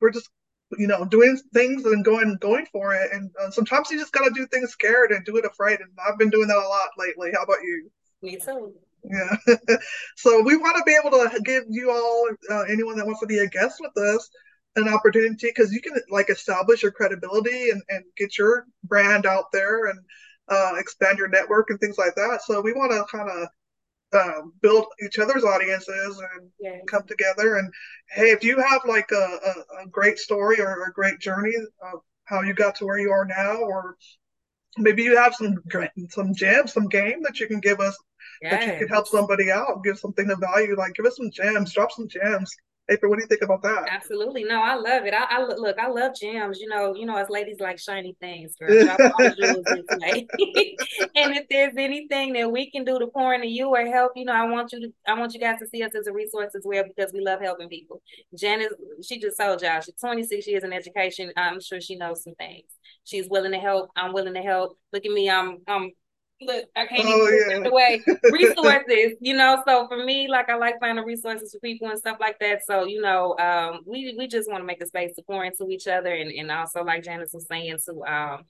we're 0.00 0.10
just 0.10 0.30
you 0.78 0.86
know 0.86 1.04
doing 1.04 1.38
things 1.52 1.84
and 1.84 2.02
going 2.04 2.38
going 2.40 2.66
for 2.72 2.94
it, 2.94 3.12
and 3.12 3.30
uh, 3.38 3.50
sometimes 3.50 3.90
you 3.90 3.98
just 3.98 4.12
got 4.12 4.24
to 4.24 4.30
do 4.34 4.46
things 4.46 4.70
scared 4.70 5.12
and 5.12 5.26
do 5.26 5.36
it 5.36 5.44
afraid, 5.44 5.80
and 5.80 5.90
I've 6.08 6.18
been 6.18 6.30
doing 6.30 6.48
that 6.48 6.56
a 6.56 6.68
lot 6.68 6.88
lately. 6.96 7.32
How 7.34 7.42
about 7.42 7.62
you? 7.62 7.90
Me 8.22 8.36
too. 8.36 8.72
Yeah. 9.04 9.56
so 10.16 10.42
we 10.42 10.56
want 10.56 10.76
to 10.76 10.82
be 10.84 10.98
able 10.98 11.10
to 11.10 11.40
give 11.44 11.64
you 11.68 11.90
all, 11.90 12.28
uh, 12.50 12.62
anyone 12.62 12.96
that 12.96 13.06
wants 13.06 13.20
to 13.20 13.26
be 13.26 13.38
a 13.38 13.46
guest 13.46 13.80
with 13.80 13.96
us, 13.96 14.28
an 14.76 14.88
opportunity 14.88 15.34
because 15.40 15.72
you 15.72 15.80
can 15.80 15.94
like 16.10 16.30
establish 16.30 16.82
your 16.82 16.92
credibility 16.92 17.70
and, 17.70 17.82
and 17.88 18.04
get 18.16 18.38
your 18.38 18.66
brand 18.84 19.26
out 19.26 19.46
there 19.52 19.86
and 19.86 19.98
uh, 20.48 20.72
expand 20.78 21.18
your 21.18 21.28
network 21.28 21.70
and 21.70 21.80
things 21.80 21.98
like 21.98 22.14
that. 22.16 22.40
So 22.44 22.60
we 22.60 22.72
want 22.72 22.92
to 22.92 23.04
kind 23.14 23.30
of 23.30 23.48
uh, 24.12 24.42
build 24.62 24.86
each 25.04 25.18
other's 25.18 25.44
audiences 25.44 26.22
and 26.34 26.50
yes. 26.60 26.80
come 26.88 27.02
together. 27.06 27.56
And 27.56 27.72
hey, 28.10 28.30
if 28.30 28.42
you 28.42 28.58
have 28.60 28.82
like 28.86 29.10
a, 29.12 29.14
a, 29.16 29.82
a 29.82 29.86
great 29.90 30.18
story 30.18 30.60
or 30.60 30.84
a 30.84 30.92
great 30.92 31.20
journey 31.20 31.54
of 31.82 32.00
how 32.24 32.42
you 32.42 32.54
got 32.54 32.76
to 32.76 32.86
where 32.86 32.98
you 32.98 33.10
are 33.10 33.26
now, 33.26 33.56
or 33.56 33.96
maybe 34.76 35.02
you 35.02 35.16
have 35.16 35.34
some 35.34 35.56
some 36.10 36.34
gems, 36.34 36.72
some 36.72 36.88
game 36.88 37.22
that 37.22 37.40
you 37.40 37.46
can 37.46 37.60
give 37.60 37.80
us 37.80 37.96
yes. 38.42 38.52
that 38.52 38.72
you 38.72 38.78
could 38.80 38.90
help 38.90 39.06
somebody 39.06 39.50
out, 39.50 39.82
give 39.84 39.98
something 39.98 40.30
of 40.30 40.40
value, 40.40 40.76
like 40.76 40.94
give 40.94 41.06
us 41.06 41.16
some 41.16 41.30
gems, 41.30 41.72
drop 41.72 41.92
some 41.92 42.08
gems. 42.08 42.54
April, 42.90 43.10
what 43.10 43.16
do 43.16 43.22
you 43.22 43.28
think 43.28 43.42
about 43.42 43.62
that? 43.62 43.86
Absolutely. 43.90 44.44
No, 44.44 44.62
I 44.62 44.74
love 44.74 45.04
it. 45.04 45.12
I, 45.12 45.24
I 45.28 45.42
look, 45.44 45.78
I 45.78 45.88
love 45.88 46.12
gems. 46.18 46.58
You 46.58 46.68
know, 46.68 46.94
you 46.94 47.04
know, 47.04 47.16
as 47.16 47.28
ladies 47.28 47.60
like 47.60 47.78
shiny 47.78 48.16
things, 48.18 48.54
girl. 48.58 48.70
and 48.78 48.96
if 51.36 51.46
there's 51.50 51.74
anything 51.76 52.32
that 52.32 52.50
we 52.50 52.70
can 52.70 52.84
do 52.84 52.98
to 52.98 53.06
pour 53.08 53.34
into 53.34 53.46
you 53.46 53.68
or 53.68 53.84
help, 53.84 54.12
you 54.16 54.24
know, 54.24 54.32
I 54.32 54.44
want 54.48 54.72
you 54.72 54.80
to, 54.80 54.92
I 55.06 55.18
want 55.18 55.34
you 55.34 55.40
guys 55.40 55.58
to 55.58 55.66
see 55.66 55.82
us 55.82 55.94
as 55.94 56.06
a 56.06 56.12
resource 56.12 56.54
as 56.56 56.62
well 56.64 56.84
because 56.84 57.12
we 57.12 57.20
love 57.20 57.40
helping 57.40 57.68
people. 57.68 58.00
Janice, 58.34 58.72
she 59.02 59.20
just 59.20 59.38
told 59.38 59.60
y'all 59.60 59.82
she's 59.82 59.94
26 60.00 60.46
years 60.46 60.64
in 60.64 60.72
education. 60.72 61.30
I'm 61.36 61.60
sure 61.60 61.82
she 61.82 61.96
knows 61.96 62.24
some 62.24 62.34
things. 62.36 62.70
She's 63.04 63.28
willing 63.28 63.52
to 63.52 63.58
help. 63.58 63.90
I'm 63.96 64.14
willing 64.14 64.34
to 64.34 64.42
help. 64.42 64.78
Look 64.94 65.04
at 65.04 65.12
me. 65.12 65.28
I'm, 65.28 65.58
I'm 65.66 65.92
look, 66.40 66.64
I 66.76 66.86
can't 66.86 67.02
oh, 67.04 67.28
even 67.28 67.62
yeah. 67.62 67.68
away 67.68 68.02
resources, 68.30 69.14
you 69.20 69.34
know. 69.34 69.62
So 69.66 69.88
for 69.88 70.04
me, 70.04 70.28
like 70.28 70.48
I 70.48 70.56
like 70.56 70.76
finding 70.80 71.04
resources 71.04 71.52
for 71.52 71.60
people 71.60 71.88
and 71.88 71.98
stuff 71.98 72.18
like 72.20 72.38
that. 72.40 72.64
So, 72.66 72.84
you 72.84 73.00
know, 73.00 73.36
um, 73.38 73.80
we 73.86 74.14
we 74.16 74.26
just 74.26 74.50
want 74.50 74.60
to 74.60 74.66
make 74.66 74.82
a 74.82 74.86
space 74.86 75.14
to 75.16 75.22
pour 75.22 75.44
into 75.44 75.68
each 75.70 75.86
other 75.86 76.14
and, 76.14 76.30
and 76.30 76.50
also 76.50 76.84
like 76.84 77.04
Janice 77.04 77.32
was 77.32 77.46
saying 77.46 77.76
to 77.86 78.04
um, 78.04 78.44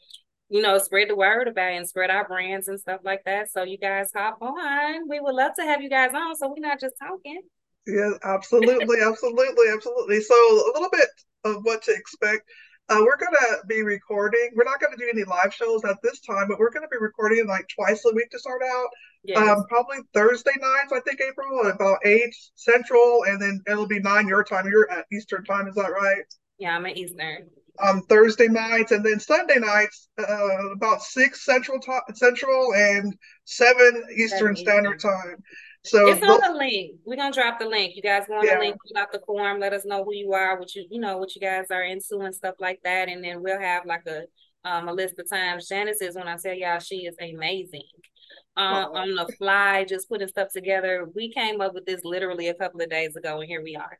you 0.50 0.62
know, 0.62 0.78
spread 0.78 1.10
the 1.10 1.16
word 1.16 1.46
about 1.46 1.72
it 1.72 1.76
and 1.76 1.88
spread 1.88 2.10
our 2.10 2.26
brands 2.26 2.68
and 2.68 2.80
stuff 2.80 3.00
like 3.04 3.22
that. 3.24 3.50
So 3.50 3.64
you 3.64 3.76
guys 3.76 4.10
hop 4.14 4.38
on. 4.40 5.08
We 5.08 5.20
would 5.20 5.34
love 5.34 5.52
to 5.58 5.62
have 5.62 5.82
you 5.82 5.90
guys 5.90 6.12
on 6.14 6.34
so 6.36 6.48
we're 6.48 6.66
not 6.66 6.80
just 6.80 6.94
talking. 6.98 7.42
Yeah, 7.86 8.12
absolutely, 8.24 9.00
absolutely, 9.00 9.66
absolutely. 9.72 10.20
So 10.20 10.34
a 10.34 10.72
little 10.74 10.90
bit 10.90 11.08
of 11.44 11.64
what 11.64 11.82
to 11.82 11.92
expect. 11.92 12.48
Uh, 12.88 13.00
we're 13.00 13.16
going 13.18 13.32
to 13.32 13.58
be 13.66 13.82
recording. 13.82 14.50
We're 14.54 14.64
not 14.64 14.80
going 14.80 14.96
to 14.96 14.98
do 14.98 15.10
any 15.12 15.24
live 15.24 15.52
shows 15.52 15.84
at 15.84 15.98
this 16.02 16.20
time, 16.20 16.48
but 16.48 16.58
we're 16.58 16.70
going 16.70 16.84
to 16.84 16.88
be 16.88 16.96
recording 16.98 17.46
like 17.46 17.68
twice 17.68 18.02
a 18.10 18.14
week 18.14 18.30
to 18.30 18.38
start 18.38 18.62
out. 18.62 18.88
Yes. 19.24 19.36
Um, 19.36 19.64
probably 19.68 19.98
Thursday 20.14 20.54
nights, 20.58 20.92
I 20.92 21.00
think, 21.00 21.20
April, 21.20 21.70
about 21.70 21.98
8 22.04 22.22
Central, 22.54 23.24
and 23.24 23.42
then 23.42 23.60
it'll 23.68 23.86
be 23.86 24.00
9 24.00 24.26
your 24.26 24.42
time. 24.42 24.66
You're 24.66 24.90
at 24.90 25.04
Eastern 25.12 25.44
time, 25.44 25.68
is 25.68 25.74
that 25.74 25.90
right? 25.92 26.22
Yeah, 26.58 26.76
I'm 26.76 26.86
at 26.86 26.96
Eastern. 26.96 27.48
Um, 27.80 28.02
Thursday 28.08 28.48
nights, 28.48 28.90
and 28.90 29.04
then 29.04 29.20
Sunday 29.20 29.58
nights, 29.58 30.08
uh, 30.18 30.70
about 30.72 31.02
6 31.02 31.44
Central, 31.44 31.78
to- 31.80 32.14
Central 32.14 32.72
and 32.74 33.14
7 33.44 34.06
Eastern 34.16 34.56
Standard 34.56 34.98
Time. 35.00 35.36
So 35.88 36.08
it's 36.08 36.22
on 36.22 36.40
the 36.40 36.58
link. 36.58 36.96
We're 37.04 37.16
gonna 37.16 37.32
drop 37.32 37.58
the 37.58 37.66
link. 37.66 37.96
You 37.96 38.02
guys 38.02 38.24
want 38.28 38.46
yeah. 38.46 38.54
the 38.54 38.60
link, 38.60 38.76
fill 38.86 39.02
out 39.02 39.12
the 39.12 39.20
form, 39.26 39.60
let 39.60 39.72
us 39.72 39.84
know 39.84 40.04
who 40.04 40.14
you 40.14 40.32
are, 40.32 40.58
what 40.58 40.74
you 40.74 40.86
you 40.90 41.00
know, 41.00 41.18
what 41.18 41.34
you 41.34 41.40
guys 41.40 41.66
are 41.70 41.82
into 41.82 42.18
and 42.20 42.34
stuff 42.34 42.56
like 42.60 42.80
that. 42.84 43.08
And 43.08 43.22
then 43.22 43.42
we'll 43.42 43.60
have 43.60 43.86
like 43.86 44.06
a 44.06 44.24
um 44.68 44.88
a 44.88 44.92
list 44.92 45.18
of 45.18 45.28
times. 45.28 45.68
Janice 45.68 46.00
is 46.00 46.16
when 46.16 46.28
I 46.28 46.36
tell 46.36 46.54
y'all 46.54 46.78
she 46.78 47.06
is 47.06 47.16
amazing. 47.20 47.82
Um, 48.56 48.92
on 48.92 49.14
the 49.14 49.32
fly, 49.38 49.84
just 49.84 50.08
putting 50.08 50.26
stuff 50.26 50.48
together. 50.52 51.08
We 51.14 51.32
came 51.32 51.60
up 51.60 51.74
with 51.74 51.86
this 51.86 52.00
literally 52.02 52.48
a 52.48 52.54
couple 52.54 52.80
of 52.80 52.90
days 52.90 53.14
ago, 53.14 53.40
and 53.40 53.48
here 53.48 53.62
we 53.62 53.76
are. 53.76 53.98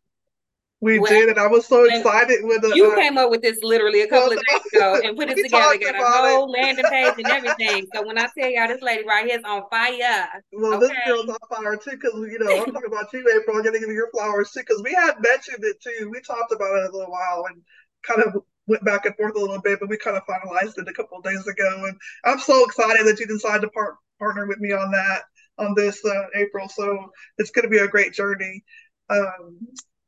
We 0.81 1.01
well, 1.01 1.11
did, 1.11 1.29
and 1.29 1.39
I 1.41 1.49
was 1.49 1.67
so 1.67 1.85
excited 1.87 2.45
with 2.45 2.63
the. 2.63 2.73
You 2.75 2.93
uh, 2.93 2.95
came 2.95 3.19
up 3.19 3.31
with 3.31 3.43
this 3.43 3.59
literally 3.63 4.03
a 4.03 4.07
couple 4.07 4.31
of 4.33 4.39
days 4.39 4.61
ago 4.75 5.01
and 5.03 5.17
put 5.17 5.29
it 5.29 5.35
together, 5.35 5.77
got 5.77 5.95
a 5.97 6.29
whole 6.29 6.55
it. 6.55 6.59
landing 6.59 6.85
page 6.89 7.15
and 7.19 7.27
everything. 7.27 7.87
So 7.93 8.07
when 8.07 8.17
I 8.17 8.29
tell 8.39 8.49
y'all 8.49 8.69
this 8.69 8.81
lady 8.81 9.05
right 9.05 9.27
here 9.27 9.39
is 9.39 9.45
on 9.45 9.65
fire. 9.71 10.29
Well, 10.53 10.75
okay. 10.75 10.87
this 10.87 10.97
girl's 11.05 11.29
on 11.29 11.39
fire 11.51 11.77
too, 11.77 11.91
because 11.91 12.15
you 12.15 12.39
know 12.39 12.63
I'm 12.63 12.73
talking 12.73 12.87
about 12.87 13.13
you, 13.13 13.21
April. 13.41 13.57
I'm 13.57 13.65
gonna 13.65 13.81
give 13.81 13.89
you 13.89 13.95
your 13.95 14.11
flowers 14.13 14.53
too, 14.53 14.61
because 14.61 14.81
we 14.85 14.95
had 14.95 15.21
mentioned 15.21 15.65
it 15.65 15.83
too. 15.83 16.11
We 16.13 16.21
talked 16.21 16.53
about 16.53 16.77
it 16.77 16.91
a 16.91 16.97
little 16.97 17.11
while 17.11 17.47
and 17.51 17.61
kind 18.07 18.23
of 18.23 18.41
went 18.69 18.85
back 18.85 19.07
and 19.07 19.17
forth 19.17 19.35
a 19.35 19.41
little 19.41 19.61
bit, 19.61 19.81
but 19.81 19.89
we 19.89 19.97
kind 19.97 20.17
of 20.17 20.23
finalized 20.27 20.79
it 20.79 20.89
a 20.89 20.93
couple 20.93 21.19
of 21.19 21.25
days 21.25 21.47
ago. 21.47 21.87
And 21.87 21.97
I'm 22.25 22.39
so 22.39 22.65
excited 22.65 23.07
that 23.07 23.19
you 23.19 23.27
decided 23.27 23.63
to 23.63 23.69
part, 23.71 23.97
partner 24.19 24.47
with 24.47 24.59
me 24.59 24.73
on 24.73 24.93
that 24.93 25.23
on 25.59 25.75
this 25.75 26.05
uh, 26.05 26.27
April. 26.37 26.69
So 26.69 27.11
it's 27.39 27.51
going 27.51 27.65
to 27.65 27.71
be 27.71 27.79
a 27.79 27.89
great 27.89 28.13
journey. 28.13 28.63
Um, 29.11 29.59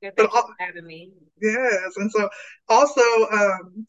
yeah, 0.03 0.11
thank 0.17 0.31
having 0.59 0.87
me. 0.87 1.13
Yes, 1.41 1.97
and 1.97 2.11
so 2.11 2.29
also 2.69 3.03
um, 3.33 3.87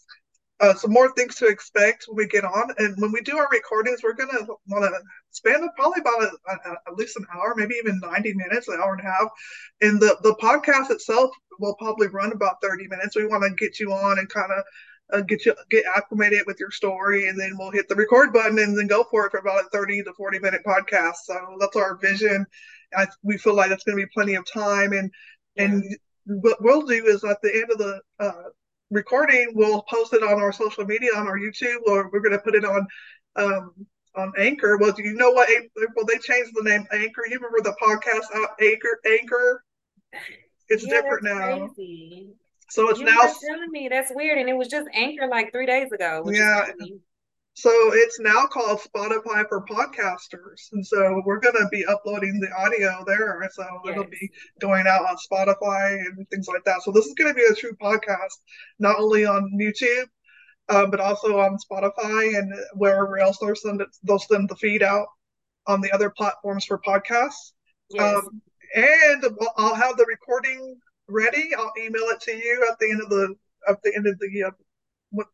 uh, 0.60 0.75
some 0.75 0.91
more 0.91 1.12
things 1.13 1.36
to 1.36 1.48
expect 1.48 2.06
when 2.08 2.18
we 2.18 2.27
get 2.27 2.46
on, 2.46 2.74
and 2.77 2.96
when 3.01 3.12
we 3.12 3.22
do 3.22 3.38
our 3.38 3.48
recordings, 3.51 4.01
we're 4.03 4.13
gonna 4.13 4.46
want 4.68 4.84
to 4.84 5.01
spend 5.32 5.68
probably 5.75 6.01
about 6.01 6.24
a, 6.24 6.51
a, 6.51 6.72
at 6.88 6.96
least 6.96 7.18
an 7.18 7.25
hour, 7.34 7.53
maybe 7.56 7.75
even 7.75 8.00
ninety 8.00 8.34
minutes, 8.34 8.68
an 8.68 8.80
hour 8.82 8.94
and 8.94 9.01
a 9.01 9.12
half. 9.12 9.30
And 9.82 10.00
the 10.00 10.18
the 10.22 10.36
podcast 10.36 10.91
itself 10.91 11.32
will 11.60 11.75
probably 11.75 12.08
run 12.08 12.32
about 12.32 12.62
thirty 12.62 12.88
minutes. 12.88 13.15
We 13.15 13.25
want 13.25 13.44
to 13.44 13.56
get 13.56 13.80
you 13.80 13.91
on 13.91 14.20
and 14.20 14.30
kind 14.30 14.51
of 14.51 14.63
uh, 15.13 15.22
get 15.22 15.46
you 15.46 15.56
get 15.70 15.86
acclimated 15.86 16.44
with 16.46 16.60
your 16.60 16.72
story, 16.72 17.27
and 17.27 17.39
then 17.39 17.58
we'll 17.58 17.72
hit 17.72 17.88
the 17.89 17.96
record 17.96 18.32
button 18.32 18.60
and 18.60 18.77
then 18.77 18.88
go 18.88 19.03
for 19.10 19.25
it 19.25 19.32
for 19.32 19.39
about 19.39 19.65
a 19.65 19.70
thirty 19.70 20.03
to 20.03 20.13
forty 20.13 20.39
minute 20.39 20.62
podcast. 20.65 21.15
So 21.25 21.58
that's 21.60 21.75
our 21.75 21.98
vision. 21.98 22.46
I, 22.96 23.08
we 23.24 23.38
feel 23.38 23.56
like 23.56 23.70
that's 23.70 23.84
going 23.84 23.98
to 23.98 24.06
be 24.06 24.12
plenty 24.13 24.36
of 24.36 24.46
time, 24.46 24.94
and 24.94 25.10
and 25.63 25.98
what 26.25 26.62
we'll 26.62 26.86
do 26.86 27.06
is 27.06 27.24
at 27.24 27.41
the 27.41 27.53
end 27.53 27.72
of 27.72 27.77
the 27.77 28.00
uh, 28.20 28.50
recording, 28.89 29.51
we'll 29.56 29.82
post 29.84 30.13
it 30.13 30.24
on 30.24 30.39
our 30.39 30.51
social 30.51 30.86
media, 30.86 31.12
on 31.15 31.27
our 31.27 31.38
YouTube, 31.38 31.80
or 31.88 32.10
we're 32.12 32.20
going 32.20 32.32
to 32.32 32.39
put 32.39 32.56
it 32.56 32.65
on 32.65 32.88
um, 33.36 33.74
on 34.15 34.34
Anchor. 34.38 34.77
Well, 34.77 34.91
do 34.91 35.03
you 35.03 35.13
know 35.13 35.32
what? 35.32 35.50
Well, 35.96 36.06
they 36.06 36.18
changed 36.18 36.51
the 36.53 36.70
name 36.70 36.86
Anchor. 36.91 37.25
You 37.27 37.36
remember 37.38 37.62
the 37.62 37.75
podcast 37.82 38.25
uh, 38.36 38.48
Anchor? 38.62 39.00
Anchor. 39.06 39.63
It's 40.68 40.86
yeah, 40.86 41.01
different 41.01 41.24
now. 41.24 41.68
Crazy. 41.75 42.30
So 42.70 42.89
it's 42.89 43.00
you 43.00 43.06
now 43.06 43.20
telling 43.20 43.72
me 43.72 43.89
that's 43.89 44.12
weird, 44.13 44.38
and 44.38 44.50
it 44.50 44.56
was 44.56 44.68
just 44.68 44.88
Anchor 44.94 45.27
like 45.27 45.51
three 45.51 45.65
days 45.65 45.91
ago. 45.91 46.24
yeah, 46.27 46.68
so 47.53 47.70
it's 47.93 48.20
now 48.20 48.46
called 48.46 48.79
Spotify 48.79 49.48
for 49.48 49.65
podcasters. 49.65 50.72
And 50.72 50.86
so 50.86 51.22
we're 51.25 51.39
going 51.39 51.55
to 51.55 51.67
be 51.70 51.86
uploading 51.86 52.39
the 52.39 52.51
audio 52.58 53.03
there. 53.05 53.50
So 53.53 53.63
yes. 53.84 53.91
it'll 53.91 54.10
be 54.10 54.31
going 54.60 54.88
out 54.88 55.05
on 55.05 55.17
Spotify 55.17 56.00
and 56.00 56.27
things 56.29 56.48
like 56.48 56.63
that. 56.63 56.81
So 56.84 56.91
this 56.91 57.05
is 57.05 57.13
going 57.13 57.34
to 57.34 57.36
be 57.36 57.46
a 57.46 57.55
true 57.55 57.75
podcast, 57.81 58.38
not 58.79 59.00
only 59.00 59.25
on 59.25 59.51
YouTube, 59.53 60.08
um, 60.70 60.91
but 60.91 61.01
also 61.01 61.39
on 61.39 61.58
Spotify 61.58 62.38
and 62.38 62.53
wherever 62.74 63.20
else 63.20 63.38
they'll 63.39 63.55
send, 63.55 63.81
it, 63.81 63.89
they'll 64.03 64.20
send 64.20 64.48
the 64.48 64.55
feed 64.55 64.81
out 64.81 65.08
on 65.67 65.81
the 65.81 65.91
other 65.91 66.10
platforms 66.10 66.65
for 66.65 66.79
podcasts. 66.79 67.51
Yes. 67.89 68.15
Um, 68.15 68.41
and 68.74 69.25
I'll 69.58 69.75
have 69.75 69.98
the 69.98 70.05
recording 70.08 70.77
ready. 71.10 71.53
I'll 71.53 71.74
email 71.77 72.03
it 72.03 72.22
to 72.22 72.31
you 72.31 72.65
at 72.72 72.79
the 72.79 72.89
end 72.89 73.01
of 73.01 73.10
the 73.10 73.36
at 73.67 73.81
the 73.84 73.93
end 73.96 74.08
of 74.08 74.17
the 74.20 74.43
uh, 74.46 74.51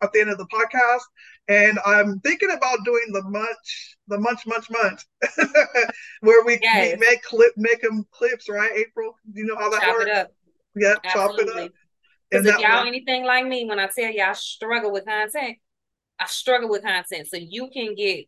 at 0.01 0.11
the 0.13 0.21
end 0.21 0.29
of 0.29 0.37
the 0.37 0.47
podcast, 0.47 1.01
and 1.47 1.79
I'm 1.85 2.19
thinking 2.19 2.51
about 2.51 2.79
doing 2.85 3.05
the 3.11 3.23
munch, 3.23 3.97
the 4.07 4.19
munch, 4.19 4.45
munch, 4.45 4.65
munch, 4.69 5.01
where 6.21 6.43
we, 6.43 6.59
yes. 6.61 6.93
we, 6.93 7.05
make 7.05 7.21
clip, 7.23 7.53
make 7.57 7.81
them 7.81 8.05
clips, 8.11 8.49
right? 8.49 8.71
April, 8.75 9.15
you 9.33 9.45
know 9.45 9.55
how 9.55 9.69
that 9.69 9.81
chop 9.81 9.93
works? 9.93 10.05
It 10.05 10.15
up. 10.17 10.31
Yeah, 10.75 10.95
chop 11.11 11.31
it 11.39 11.49
up. 11.57 11.71
Because 12.29 12.45
if 12.45 12.59
y'all 12.59 12.83
way. 12.83 12.89
anything 12.89 13.23
like 13.23 13.45
me, 13.45 13.65
when 13.65 13.79
I 13.79 13.87
tell 13.87 14.11
you 14.11 14.21
I 14.21 14.33
struggle 14.33 14.91
with 14.91 15.05
content, 15.05 15.57
I 16.19 16.25
struggle 16.27 16.69
with 16.69 16.83
content. 16.83 17.27
So 17.27 17.37
you 17.37 17.69
can 17.69 17.95
get 17.95 18.25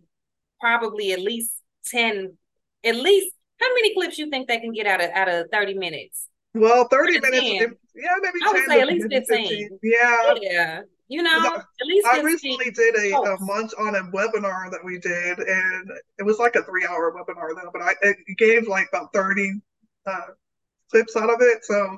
probably 0.61 1.11
at 1.11 1.19
least 1.19 1.51
ten, 1.85 2.37
at 2.83 2.95
least 2.95 3.35
how 3.59 3.67
many 3.73 3.93
clips 3.93 4.17
you 4.17 4.29
think 4.29 4.47
they 4.47 4.59
can 4.59 4.71
get 4.71 4.87
out 4.87 5.03
of 5.03 5.09
out 5.11 5.27
of 5.27 5.47
thirty 5.51 5.73
minutes? 5.73 6.27
Well, 6.53 6.87
thirty 6.87 7.19
minutes. 7.19 7.75
yeah, 7.95 8.15
maybe. 8.21 8.39
I 8.45 8.51
would 8.53 8.65
say 8.67 8.81
at 8.81 8.87
least 8.87 9.07
15. 9.09 9.47
15. 9.47 9.79
Yeah. 9.83 10.33
Yeah. 10.41 10.81
You 11.09 11.23
know, 11.23 11.31
I, 11.31 11.55
at 11.81 11.87
least 11.87 12.07
I 12.07 12.21
recently 12.21 12.69
did 12.69 12.95
a, 12.95 13.17
a 13.17 13.37
munch 13.41 13.71
on 13.79 13.95
a 13.95 14.03
webinar 14.11 14.69
that 14.69 14.85
we 14.85 14.99
did, 14.99 15.39
and 15.39 15.91
it 16.19 16.23
was 16.23 16.37
like 16.37 16.55
a 16.55 16.61
three-hour 16.61 17.13
webinar 17.13 17.49
though. 17.55 17.71
But 17.73 17.81
I 17.81 17.95
it 18.03 18.17
gave 18.37 18.67
like 18.67 18.87
about 18.93 19.11
thirty 19.11 19.53
uh, 20.05 20.27
clips 20.91 21.15
out 21.15 21.31
of 21.31 21.41
it, 21.41 21.65
so 21.65 21.97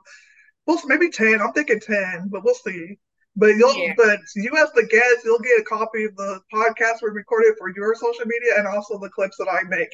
well, 0.66 0.80
maybe 0.86 1.10
ten. 1.10 1.42
I'm 1.42 1.52
thinking 1.52 1.82
ten, 1.82 2.30
but 2.32 2.46
we'll 2.46 2.56
see. 2.56 2.98
But 3.36 3.56
you'll, 3.58 3.76
yeah. 3.76 3.94
but 3.98 4.20
you 4.36 4.52
as 4.58 4.72
the 4.74 4.88
guest, 4.88 5.26
you'll 5.26 5.40
get 5.40 5.60
a 5.60 5.64
copy 5.64 6.06
of 6.06 6.16
the 6.16 6.42
podcast 6.54 7.02
we 7.02 7.10
recorded 7.10 7.56
for 7.58 7.70
your 7.76 7.94
social 7.96 8.26
media, 8.26 8.54
and 8.58 8.68
also 8.68 8.98
the 8.98 9.10
clips 9.10 9.36
that 9.38 9.50
I 9.50 9.64
make. 9.68 9.90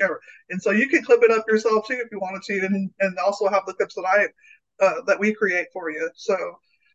And 0.52 0.62
so 0.62 0.70
you 0.70 0.88
can 0.90 1.04
clip 1.04 1.22
it 1.24 1.32
up 1.32 1.46
yourself 1.48 1.88
too 1.88 2.02
if 2.04 2.12
you 2.12 2.20
wanted 2.20 2.44
to, 2.44 2.66
and 2.68 2.92
and 3.00 3.18
also 3.18 3.48
have 3.48 3.64
the 3.66 3.74
clips 3.74 3.96
that 3.96 4.06
I 4.06 4.86
uh, 4.86 5.02
that 5.08 5.20
we 5.20 5.34
create 5.34 5.68
for 5.74 5.90
you. 5.90 6.08
So 6.16 6.36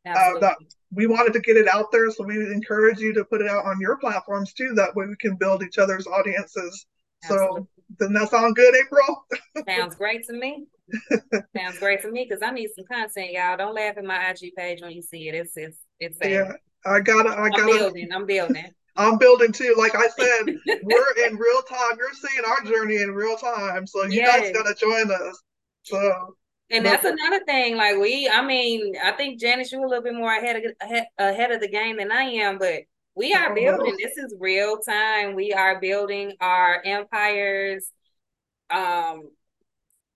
uh, 0.06 0.38
that 0.40 0.56
we 0.92 1.06
wanted 1.06 1.32
to 1.32 1.40
get 1.40 1.56
it 1.56 1.68
out 1.68 1.90
there, 1.92 2.11
so 2.11 2.25
we 2.25 2.37
encourage 2.37 2.99
you 2.99 3.12
to 3.14 3.25
put 3.25 3.40
it 3.40 3.49
out 3.49 3.64
on 3.64 3.80
your 3.80 3.97
platforms 3.97 4.52
too. 4.52 4.73
That 4.75 4.94
way 4.94 5.06
we 5.06 5.16
can 5.16 5.37
build 5.37 5.62
each 5.62 5.78
other's 5.78 6.06
audiences. 6.06 6.87
Absolutely. 7.25 7.61
So 7.61 7.68
doesn't 7.99 8.14
that 8.14 8.30
sound 8.30 8.56
good, 8.56 8.75
April? 8.75 9.26
Sounds 9.68 9.94
great 9.94 10.26
to 10.26 10.32
me. 10.32 10.66
Sounds 11.56 11.78
great 11.78 12.02
to 12.02 12.11
me 12.11 12.26
because 12.28 12.42
I 12.42 12.50
need 12.50 12.71
some 12.75 12.85
content, 12.85 13.32
y'all. 13.32 13.56
Don't 13.56 13.75
laugh 13.75 13.97
at 13.97 14.04
my 14.04 14.30
IG 14.30 14.54
page 14.56 14.82
when 14.82 14.92
you 14.92 15.02
see 15.02 15.28
it. 15.28 15.35
It's 15.35 15.56
it's 15.56 15.78
it's 15.99 16.18
sad. 16.18 16.30
Yeah, 16.30 16.52
I 16.85 17.00
gotta 17.00 17.30
I 17.30 17.49
gotta 17.49 17.62
I'm 17.62 17.78
building. 17.78 18.12
I'm 18.12 18.26
building. 18.26 18.64
I'm 18.97 19.16
building 19.16 19.52
too. 19.52 19.75
Like 19.78 19.94
I 19.94 20.09
said, 20.09 20.54
we're 20.82 21.26
in 21.26 21.37
real 21.37 21.62
time. 21.62 21.97
You're 21.97 22.12
seeing 22.12 22.44
our 22.47 22.62
journey 22.71 22.97
in 22.97 23.12
real 23.12 23.37
time. 23.37 23.87
So 23.87 24.04
you 24.04 24.21
yes. 24.21 24.40
guys 24.40 24.52
gotta 24.52 24.75
join 24.75 25.11
us. 25.11 25.42
So 25.82 26.37
and 26.73 26.85
that's 26.85 27.05
another 27.05 27.45
thing. 27.45 27.76
Like 27.76 27.99
we, 27.99 28.29
I 28.29 28.45
mean, 28.45 28.95
I 29.02 29.12
think 29.12 29.38
Janice, 29.38 29.71
you're 29.71 29.85
a 29.85 29.88
little 29.88 30.02
bit 30.02 30.14
more 30.14 30.33
ahead 30.33 30.57
of 30.57 30.62
ahead, 31.19 31.50
of 31.50 31.61
the 31.61 31.69
game 31.69 31.99
than 31.99 32.11
I 32.11 32.23
am, 32.23 32.59
but 32.59 32.81
we 33.14 33.35
are 33.35 33.55
building. 33.55 33.97
This 33.99 34.17
is 34.17 34.35
real 34.41 34.79
time. 34.79 35.35
We 35.35 35.52
are 35.52 35.81
building 35.81 36.33
our 36.41 36.83
empires 36.85 37.91
um 38.71 39.29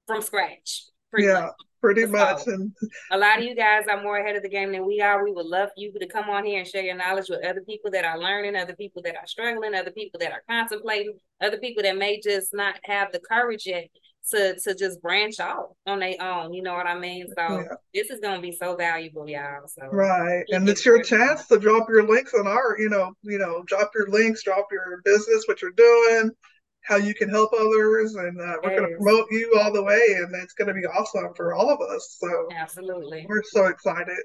from 0.07 0.23
scratch. 0.23 0.85
yeah, 1.19 1.41
much. 1.41 1.53
pretty 1.83 2.07
much. 2.07 2.47
And 2.47 2.73
a 3.11 3.19
lot 3.19 3.39
of 3.39 3.45
you 3.45 3.55
guys 3.55 3.85
are 3.91 4.03
more 4.03 4.17
ahead 4.17 4.37
of 4.37 4.43
the 4.43 4.49
game 4.49 4.73
than 4.73 4.87
we 4.87 5.03
are. 5.03 5.23
We 5.23 5.33
would 5.33 5.47
love 5.47 5.69
you 5.77 5.93
to 5.93 6.07
come 6.07 6.31
on 6.31 6.47
here 6.47 6.61
and 6.61 6.67
share 6.67 6.83
your 6.83 6.97
knowledge 6.97 7.29
with 7.29 7.45
other 7.45 7.63
people 7.63 7.91
that 7.91 8.05
are 8.05 8.19
learning, 8.19 8.57
other 8.57 8.77
people 8.77 9.03
that 9.03 9.17
are 9.17 9.27
struggling, 9.27 9.75
other 9.75 9.91
people 9.91 10.19
that 10.21 10.33
are 10.33 10.43
contemplating, 10.49 11.19
other 11.43 11.59
people 11.59 11.83
that 11.83 11.99
may 11.99 12.19
just 12.21 12.55
not 12.55 12.77
have 12.85 13.13
the 13.13 13.21
courage 13.21 13.67
yet 13.67 13.89
to 14.31 14.59
to 14.61 14.75
just 14.75 15.01
branch 15.01 15.41
out 15.41 15.75
on 15.87 16.01
their 16.01 16.17
own. 16.21 16.53
You 16.53 16.63
know 16.63 16.75
what 16.75 16.87
I 16.87 16.99
mean? 16.99 17.27
So 17.37 17.61
yeah. 17.61 17.77
this 17.95 18.11
is 18.11 18.21
gonna 18.21 18.41
be 18.41 18.53
so 18.53 18.77
valuable, 18.77 19.29
y'all. 19.29 19.67
So 19.67 19.87
right, 19.89 20.45
and 20.51 20.69
it's 20.69 20.85
your 20.85 21.03
chance 21.03 21.47
to 21.47 21.59
drop 21.59 21.89
your 21.89 22.07
links 22.07 22.35
on 22.35 22.47
our, 22.47 22.77
you 22.79 22.89
know, 22.89 23.13
you 23.23 23.39
know, 23.39 23.63
drop 23.67 23.91
your 23.95 24.09
links, 24.09 24.43
drop 24.43 24.69
your 24.71 25.01
business, 25.05 25.45
what 25.47 25.63
you're 25.63 25.73
doing, 25.73 26.31
how 26.83 26.97
you 26.97 27.15
can 27.15 27.29
help 27.29 27.53
others, 27.53 28.15
and 28.15 28.41
uh, 28.41 28.57
we're 28.63 28.73
yes. 28.73 28.81
gonna 28.81 28.97
promote 28.97 29.27
you 29.31 29.59
all 29.61 29.73
the 29.73 29.83
way, 29.83 30.03
and 30.17 30.35
it's 30.43 30.55
gonna 30.55 30.75
be 30.75 30.87
awesome 30.87 31.33
for 31.37 31.55
all 31.55 31.71
of 31.71 31.81
us. 31.81 32.17
So 32.21 32.49
absolutely, 32.57 33.27
we're 33.29 33.43
so 33.45 33.67
excited. 33.67 34.19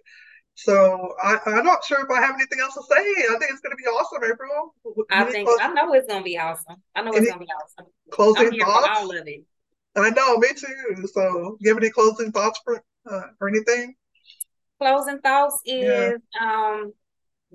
So 0.56 1.16
I, 1.24 1.40
I'm 1.46 1.64
not 1.64 1.84
sure 1.84 2.04
if 2.04 2.12
I 2.12 2.22
have 2.22 2.36
anything 2.36 2.60
else 2.60 2.74
to 2.76 2.84
say. 2.84 2.98
I 2.98 3.38
think 3.40 3.52
it's 3.52 3.62
going 3.62 3.72
to 3.72 3.78
be 3.78 3.86
awesome, 3.86 4.22
April. 4.24 4.76
I 5.10 5.24
think 5.24 5.48
close, 5.48 5.58
I 5.62 5.74
know 5.74 5.94
it's 5.94 6.08
going 6.08 6.20
to 6.20 6.24
be 6.24 6.38
awesome. 6.38 6.76
I 6.94 7.02
know 7.02 7.12
it's 7.12 7.26
going 7.26 7.40
to 7.40 7.46
be 7.46 7.52
awesome. 7.52 7.92
Closing 8.12 8.60
thoughts. 8.60 8.88
all 8.92 9.18
of 9.18 9.28
it. 9.28 9.44
I 9.96 10.10
know, 10.12 10.38
me 10.38 10.50
too. 10.56 11.08
So, 11.08 11.58
you 11.60 11.70
have 11.70 11.78
any 11.78 11.90
closing 11.90 12.32
thoughts 12.32 12.60
for 12.64 12.84
uh, 13.10 13.22
or 13.40 13.50
anything? 13.50 13.96
Closing 14.80 15.20
thoughts 15.20 15.60
is 15.66 16.20
yeah. 16.34 16.42
um, 16.42 16.94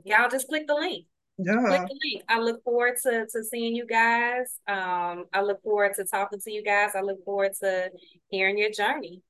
y'all 0.04 0.28
just 0.30 0.48
click 0.48 0.66
the 0.66 0.74
link. 0.74 1.06
Yeah. 1.38 1.64
Click 1.66 1.88
the 1.88 2.00
link. 2.04 2.24
I 2.28 2.38
look 2.38 2.62
forward 2.62 2.94
to 3.02 3.26
to 3.26 3.44
seeing 3.44 3.74
you 3.74 3.86
guys. 3.86 4.58
Um, 4.68 5.24
I 5.32 5.42
look 5.42 5.62
forward 5.62 5.94
to 5.96 6.04
talking 6.04 6.40
to 6.40 6.52
you 6.52 6.62
guys. 6.62 6.90
I 6.94 7.00
look 7.00 7.24
forward 7.24 7.52
to 7.62 7.90
hearing 8.28 8.58
your 8.58 8.70
journey 8.70 9.22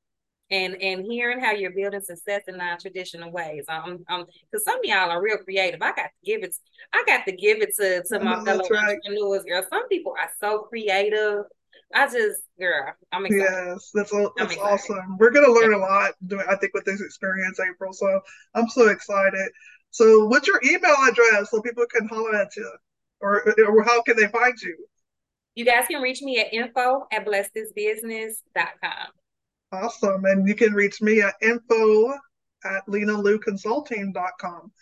and 0.51 0.75
and 0.81 1.05
hearing 1.05 1.41
how 1.41 1.53
you're 1.53 1.73
building 1.73 2.01
success 2.01 2.43
in 2.49 2.57
non-traditional 2.57 3.33
ways. 3.33 3.65
Um, 3.69 4.05
um, 4.09 4.27
because 4.51 4.65
some 4.65 4.79
of 4.79 4.85
y'all 4.85 5.11
are 5.11 5.23
real 5.23 5.39
creative. 5.39 5.83
I 5.83 5.93
got 5.93 6.05
to 6.05 6.11
give 6.25 6.43
it. 6.43 6.55
I 6.93 7.03
got 7.07 7.25
to 7.27 7.33
give 7.33 7.61
it 7.61 7.75
to 7.77 8.03
to 8.05 8.21
my 8.21 8.45
fellow 8.45 8.65
right. 8.71 8.97
entrepreneurs. 9.05 9.45
Girl, 9.45 9.65
some 9.69 9.89
people 9.89 10.15
are 10.19 10.31
so 10.41 10.61
creative 10.61 11.45
I 11.95 12.07
just, 12.07 12.43
girl, 12.59 12.93
I'm 13.12 13.26
excited. 13.26 13.45
Yes, 13.45 13.90
that's, 13.95 14.12
that's 14.37 14.57
awesome. 14.59 15.16
We're 15.19 15.31
going 15.31 15.47
to 15.47 15.52
learn 15.52 15.75
a 15.75 15.78
lot, 15.78 16.14
doing, 16.26 16.45
I 16.49 16.57
think, 16.57 16.75
with 16.75 16.85
this 16.85 17.00
experience, 17.00 17.61
April. 17.61 17.93
So 17.93 18.21
I'm 18.55 18.69
so 18.69 18.88
excited. 18.88 19.50
So, 19.90 20.26
what's 20.26 20.47
your 20.47 20.61
email 20.64 20.97
address 21.09 21.50
so 21.50 21.62
people 21.62 21.87
can 21.87 22.09
holler 22.09 22.35
at 22.35 22.55
you? 22.57 22.71
Or, 23.21 23.55
or 23.66 23.83
how 23.83 24.02
can 24.02 24.16
they 24.16 24.26
find 24.26 24.61
you? 24.61 24.76
You 25.55 25.64
guys 25.64 25.87
can 25.88 26.02
reach 26.02 26.21
me 26.21 26.38
at 26.38 26.52
info 26.52 27.07
at 27.11 27.25
blessthisbusiness.com. 27.25 29.09
Awesome. 29.73 30.25
And 30.26 30.47
you 30.47 30.55
can 30.55 30.75
reach 30.75 31.00
me 31.00 31.23
at 31.23 31.35
info 31.40 32.12
at 32.64 32.87
lenaluconsulting.com 32.88 34.73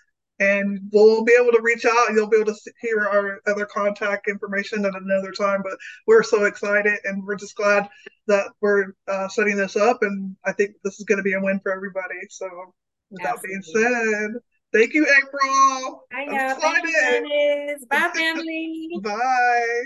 and 0.41 0.81
we'll 0.93 1.25
be 1.25 1.37
able 1.41 1.53
to 1.53 1.62
reach 1.62 1.85
out. 1.85 2.12
You'll 2.12 2.29
be 2.29 2.38
able 2.41 2.53
to 2.53 2.73
hear 2.81 3.07
our 3.07 3.41
other 3.47 3.67
contact 3.67 4.29
information 4.29 4.85
at 4.85 4.95
another 4.95 5.33
time. 5.33 5.62
But 5.62 5.79
we're 6.07 6.23
so 6.23 6.45
excited, 6.45 6.99
and 7.05 7.25
we're 7.25 7.37
just 7.37 7.57
glad 7.57 7.88
that 8.26 8.49
we're 8.61 8.93
uh, 9.07 9.29
setting 9.29 9.57
this 9.57 9.76
up. 9.76 9.99
And 10.03 10.37
I 10.45 10.53
think 10.53 10.73
this 10.83 10.99
is 10.99 11.05
going 11.05 11.19
to 11.19 11.23
be 11.23 11.35
a 11.35 11.41
win 11.41 11.61
for 11.62 11.73
everybody. 11.73 12.21
So, 12.31 12.49
with 13.11 13.23
that 13.23 13.37
being 13.43 13.62
said, 13.62 14.31
thank 14.73 14.95
you, 14.95 15.07
April. 15.07 16.03
I 16.12 16.25
know. 16.26 16.57
Bye, 17.88 18.11
family. 18.14 18.91
Bye. 19.03 19.85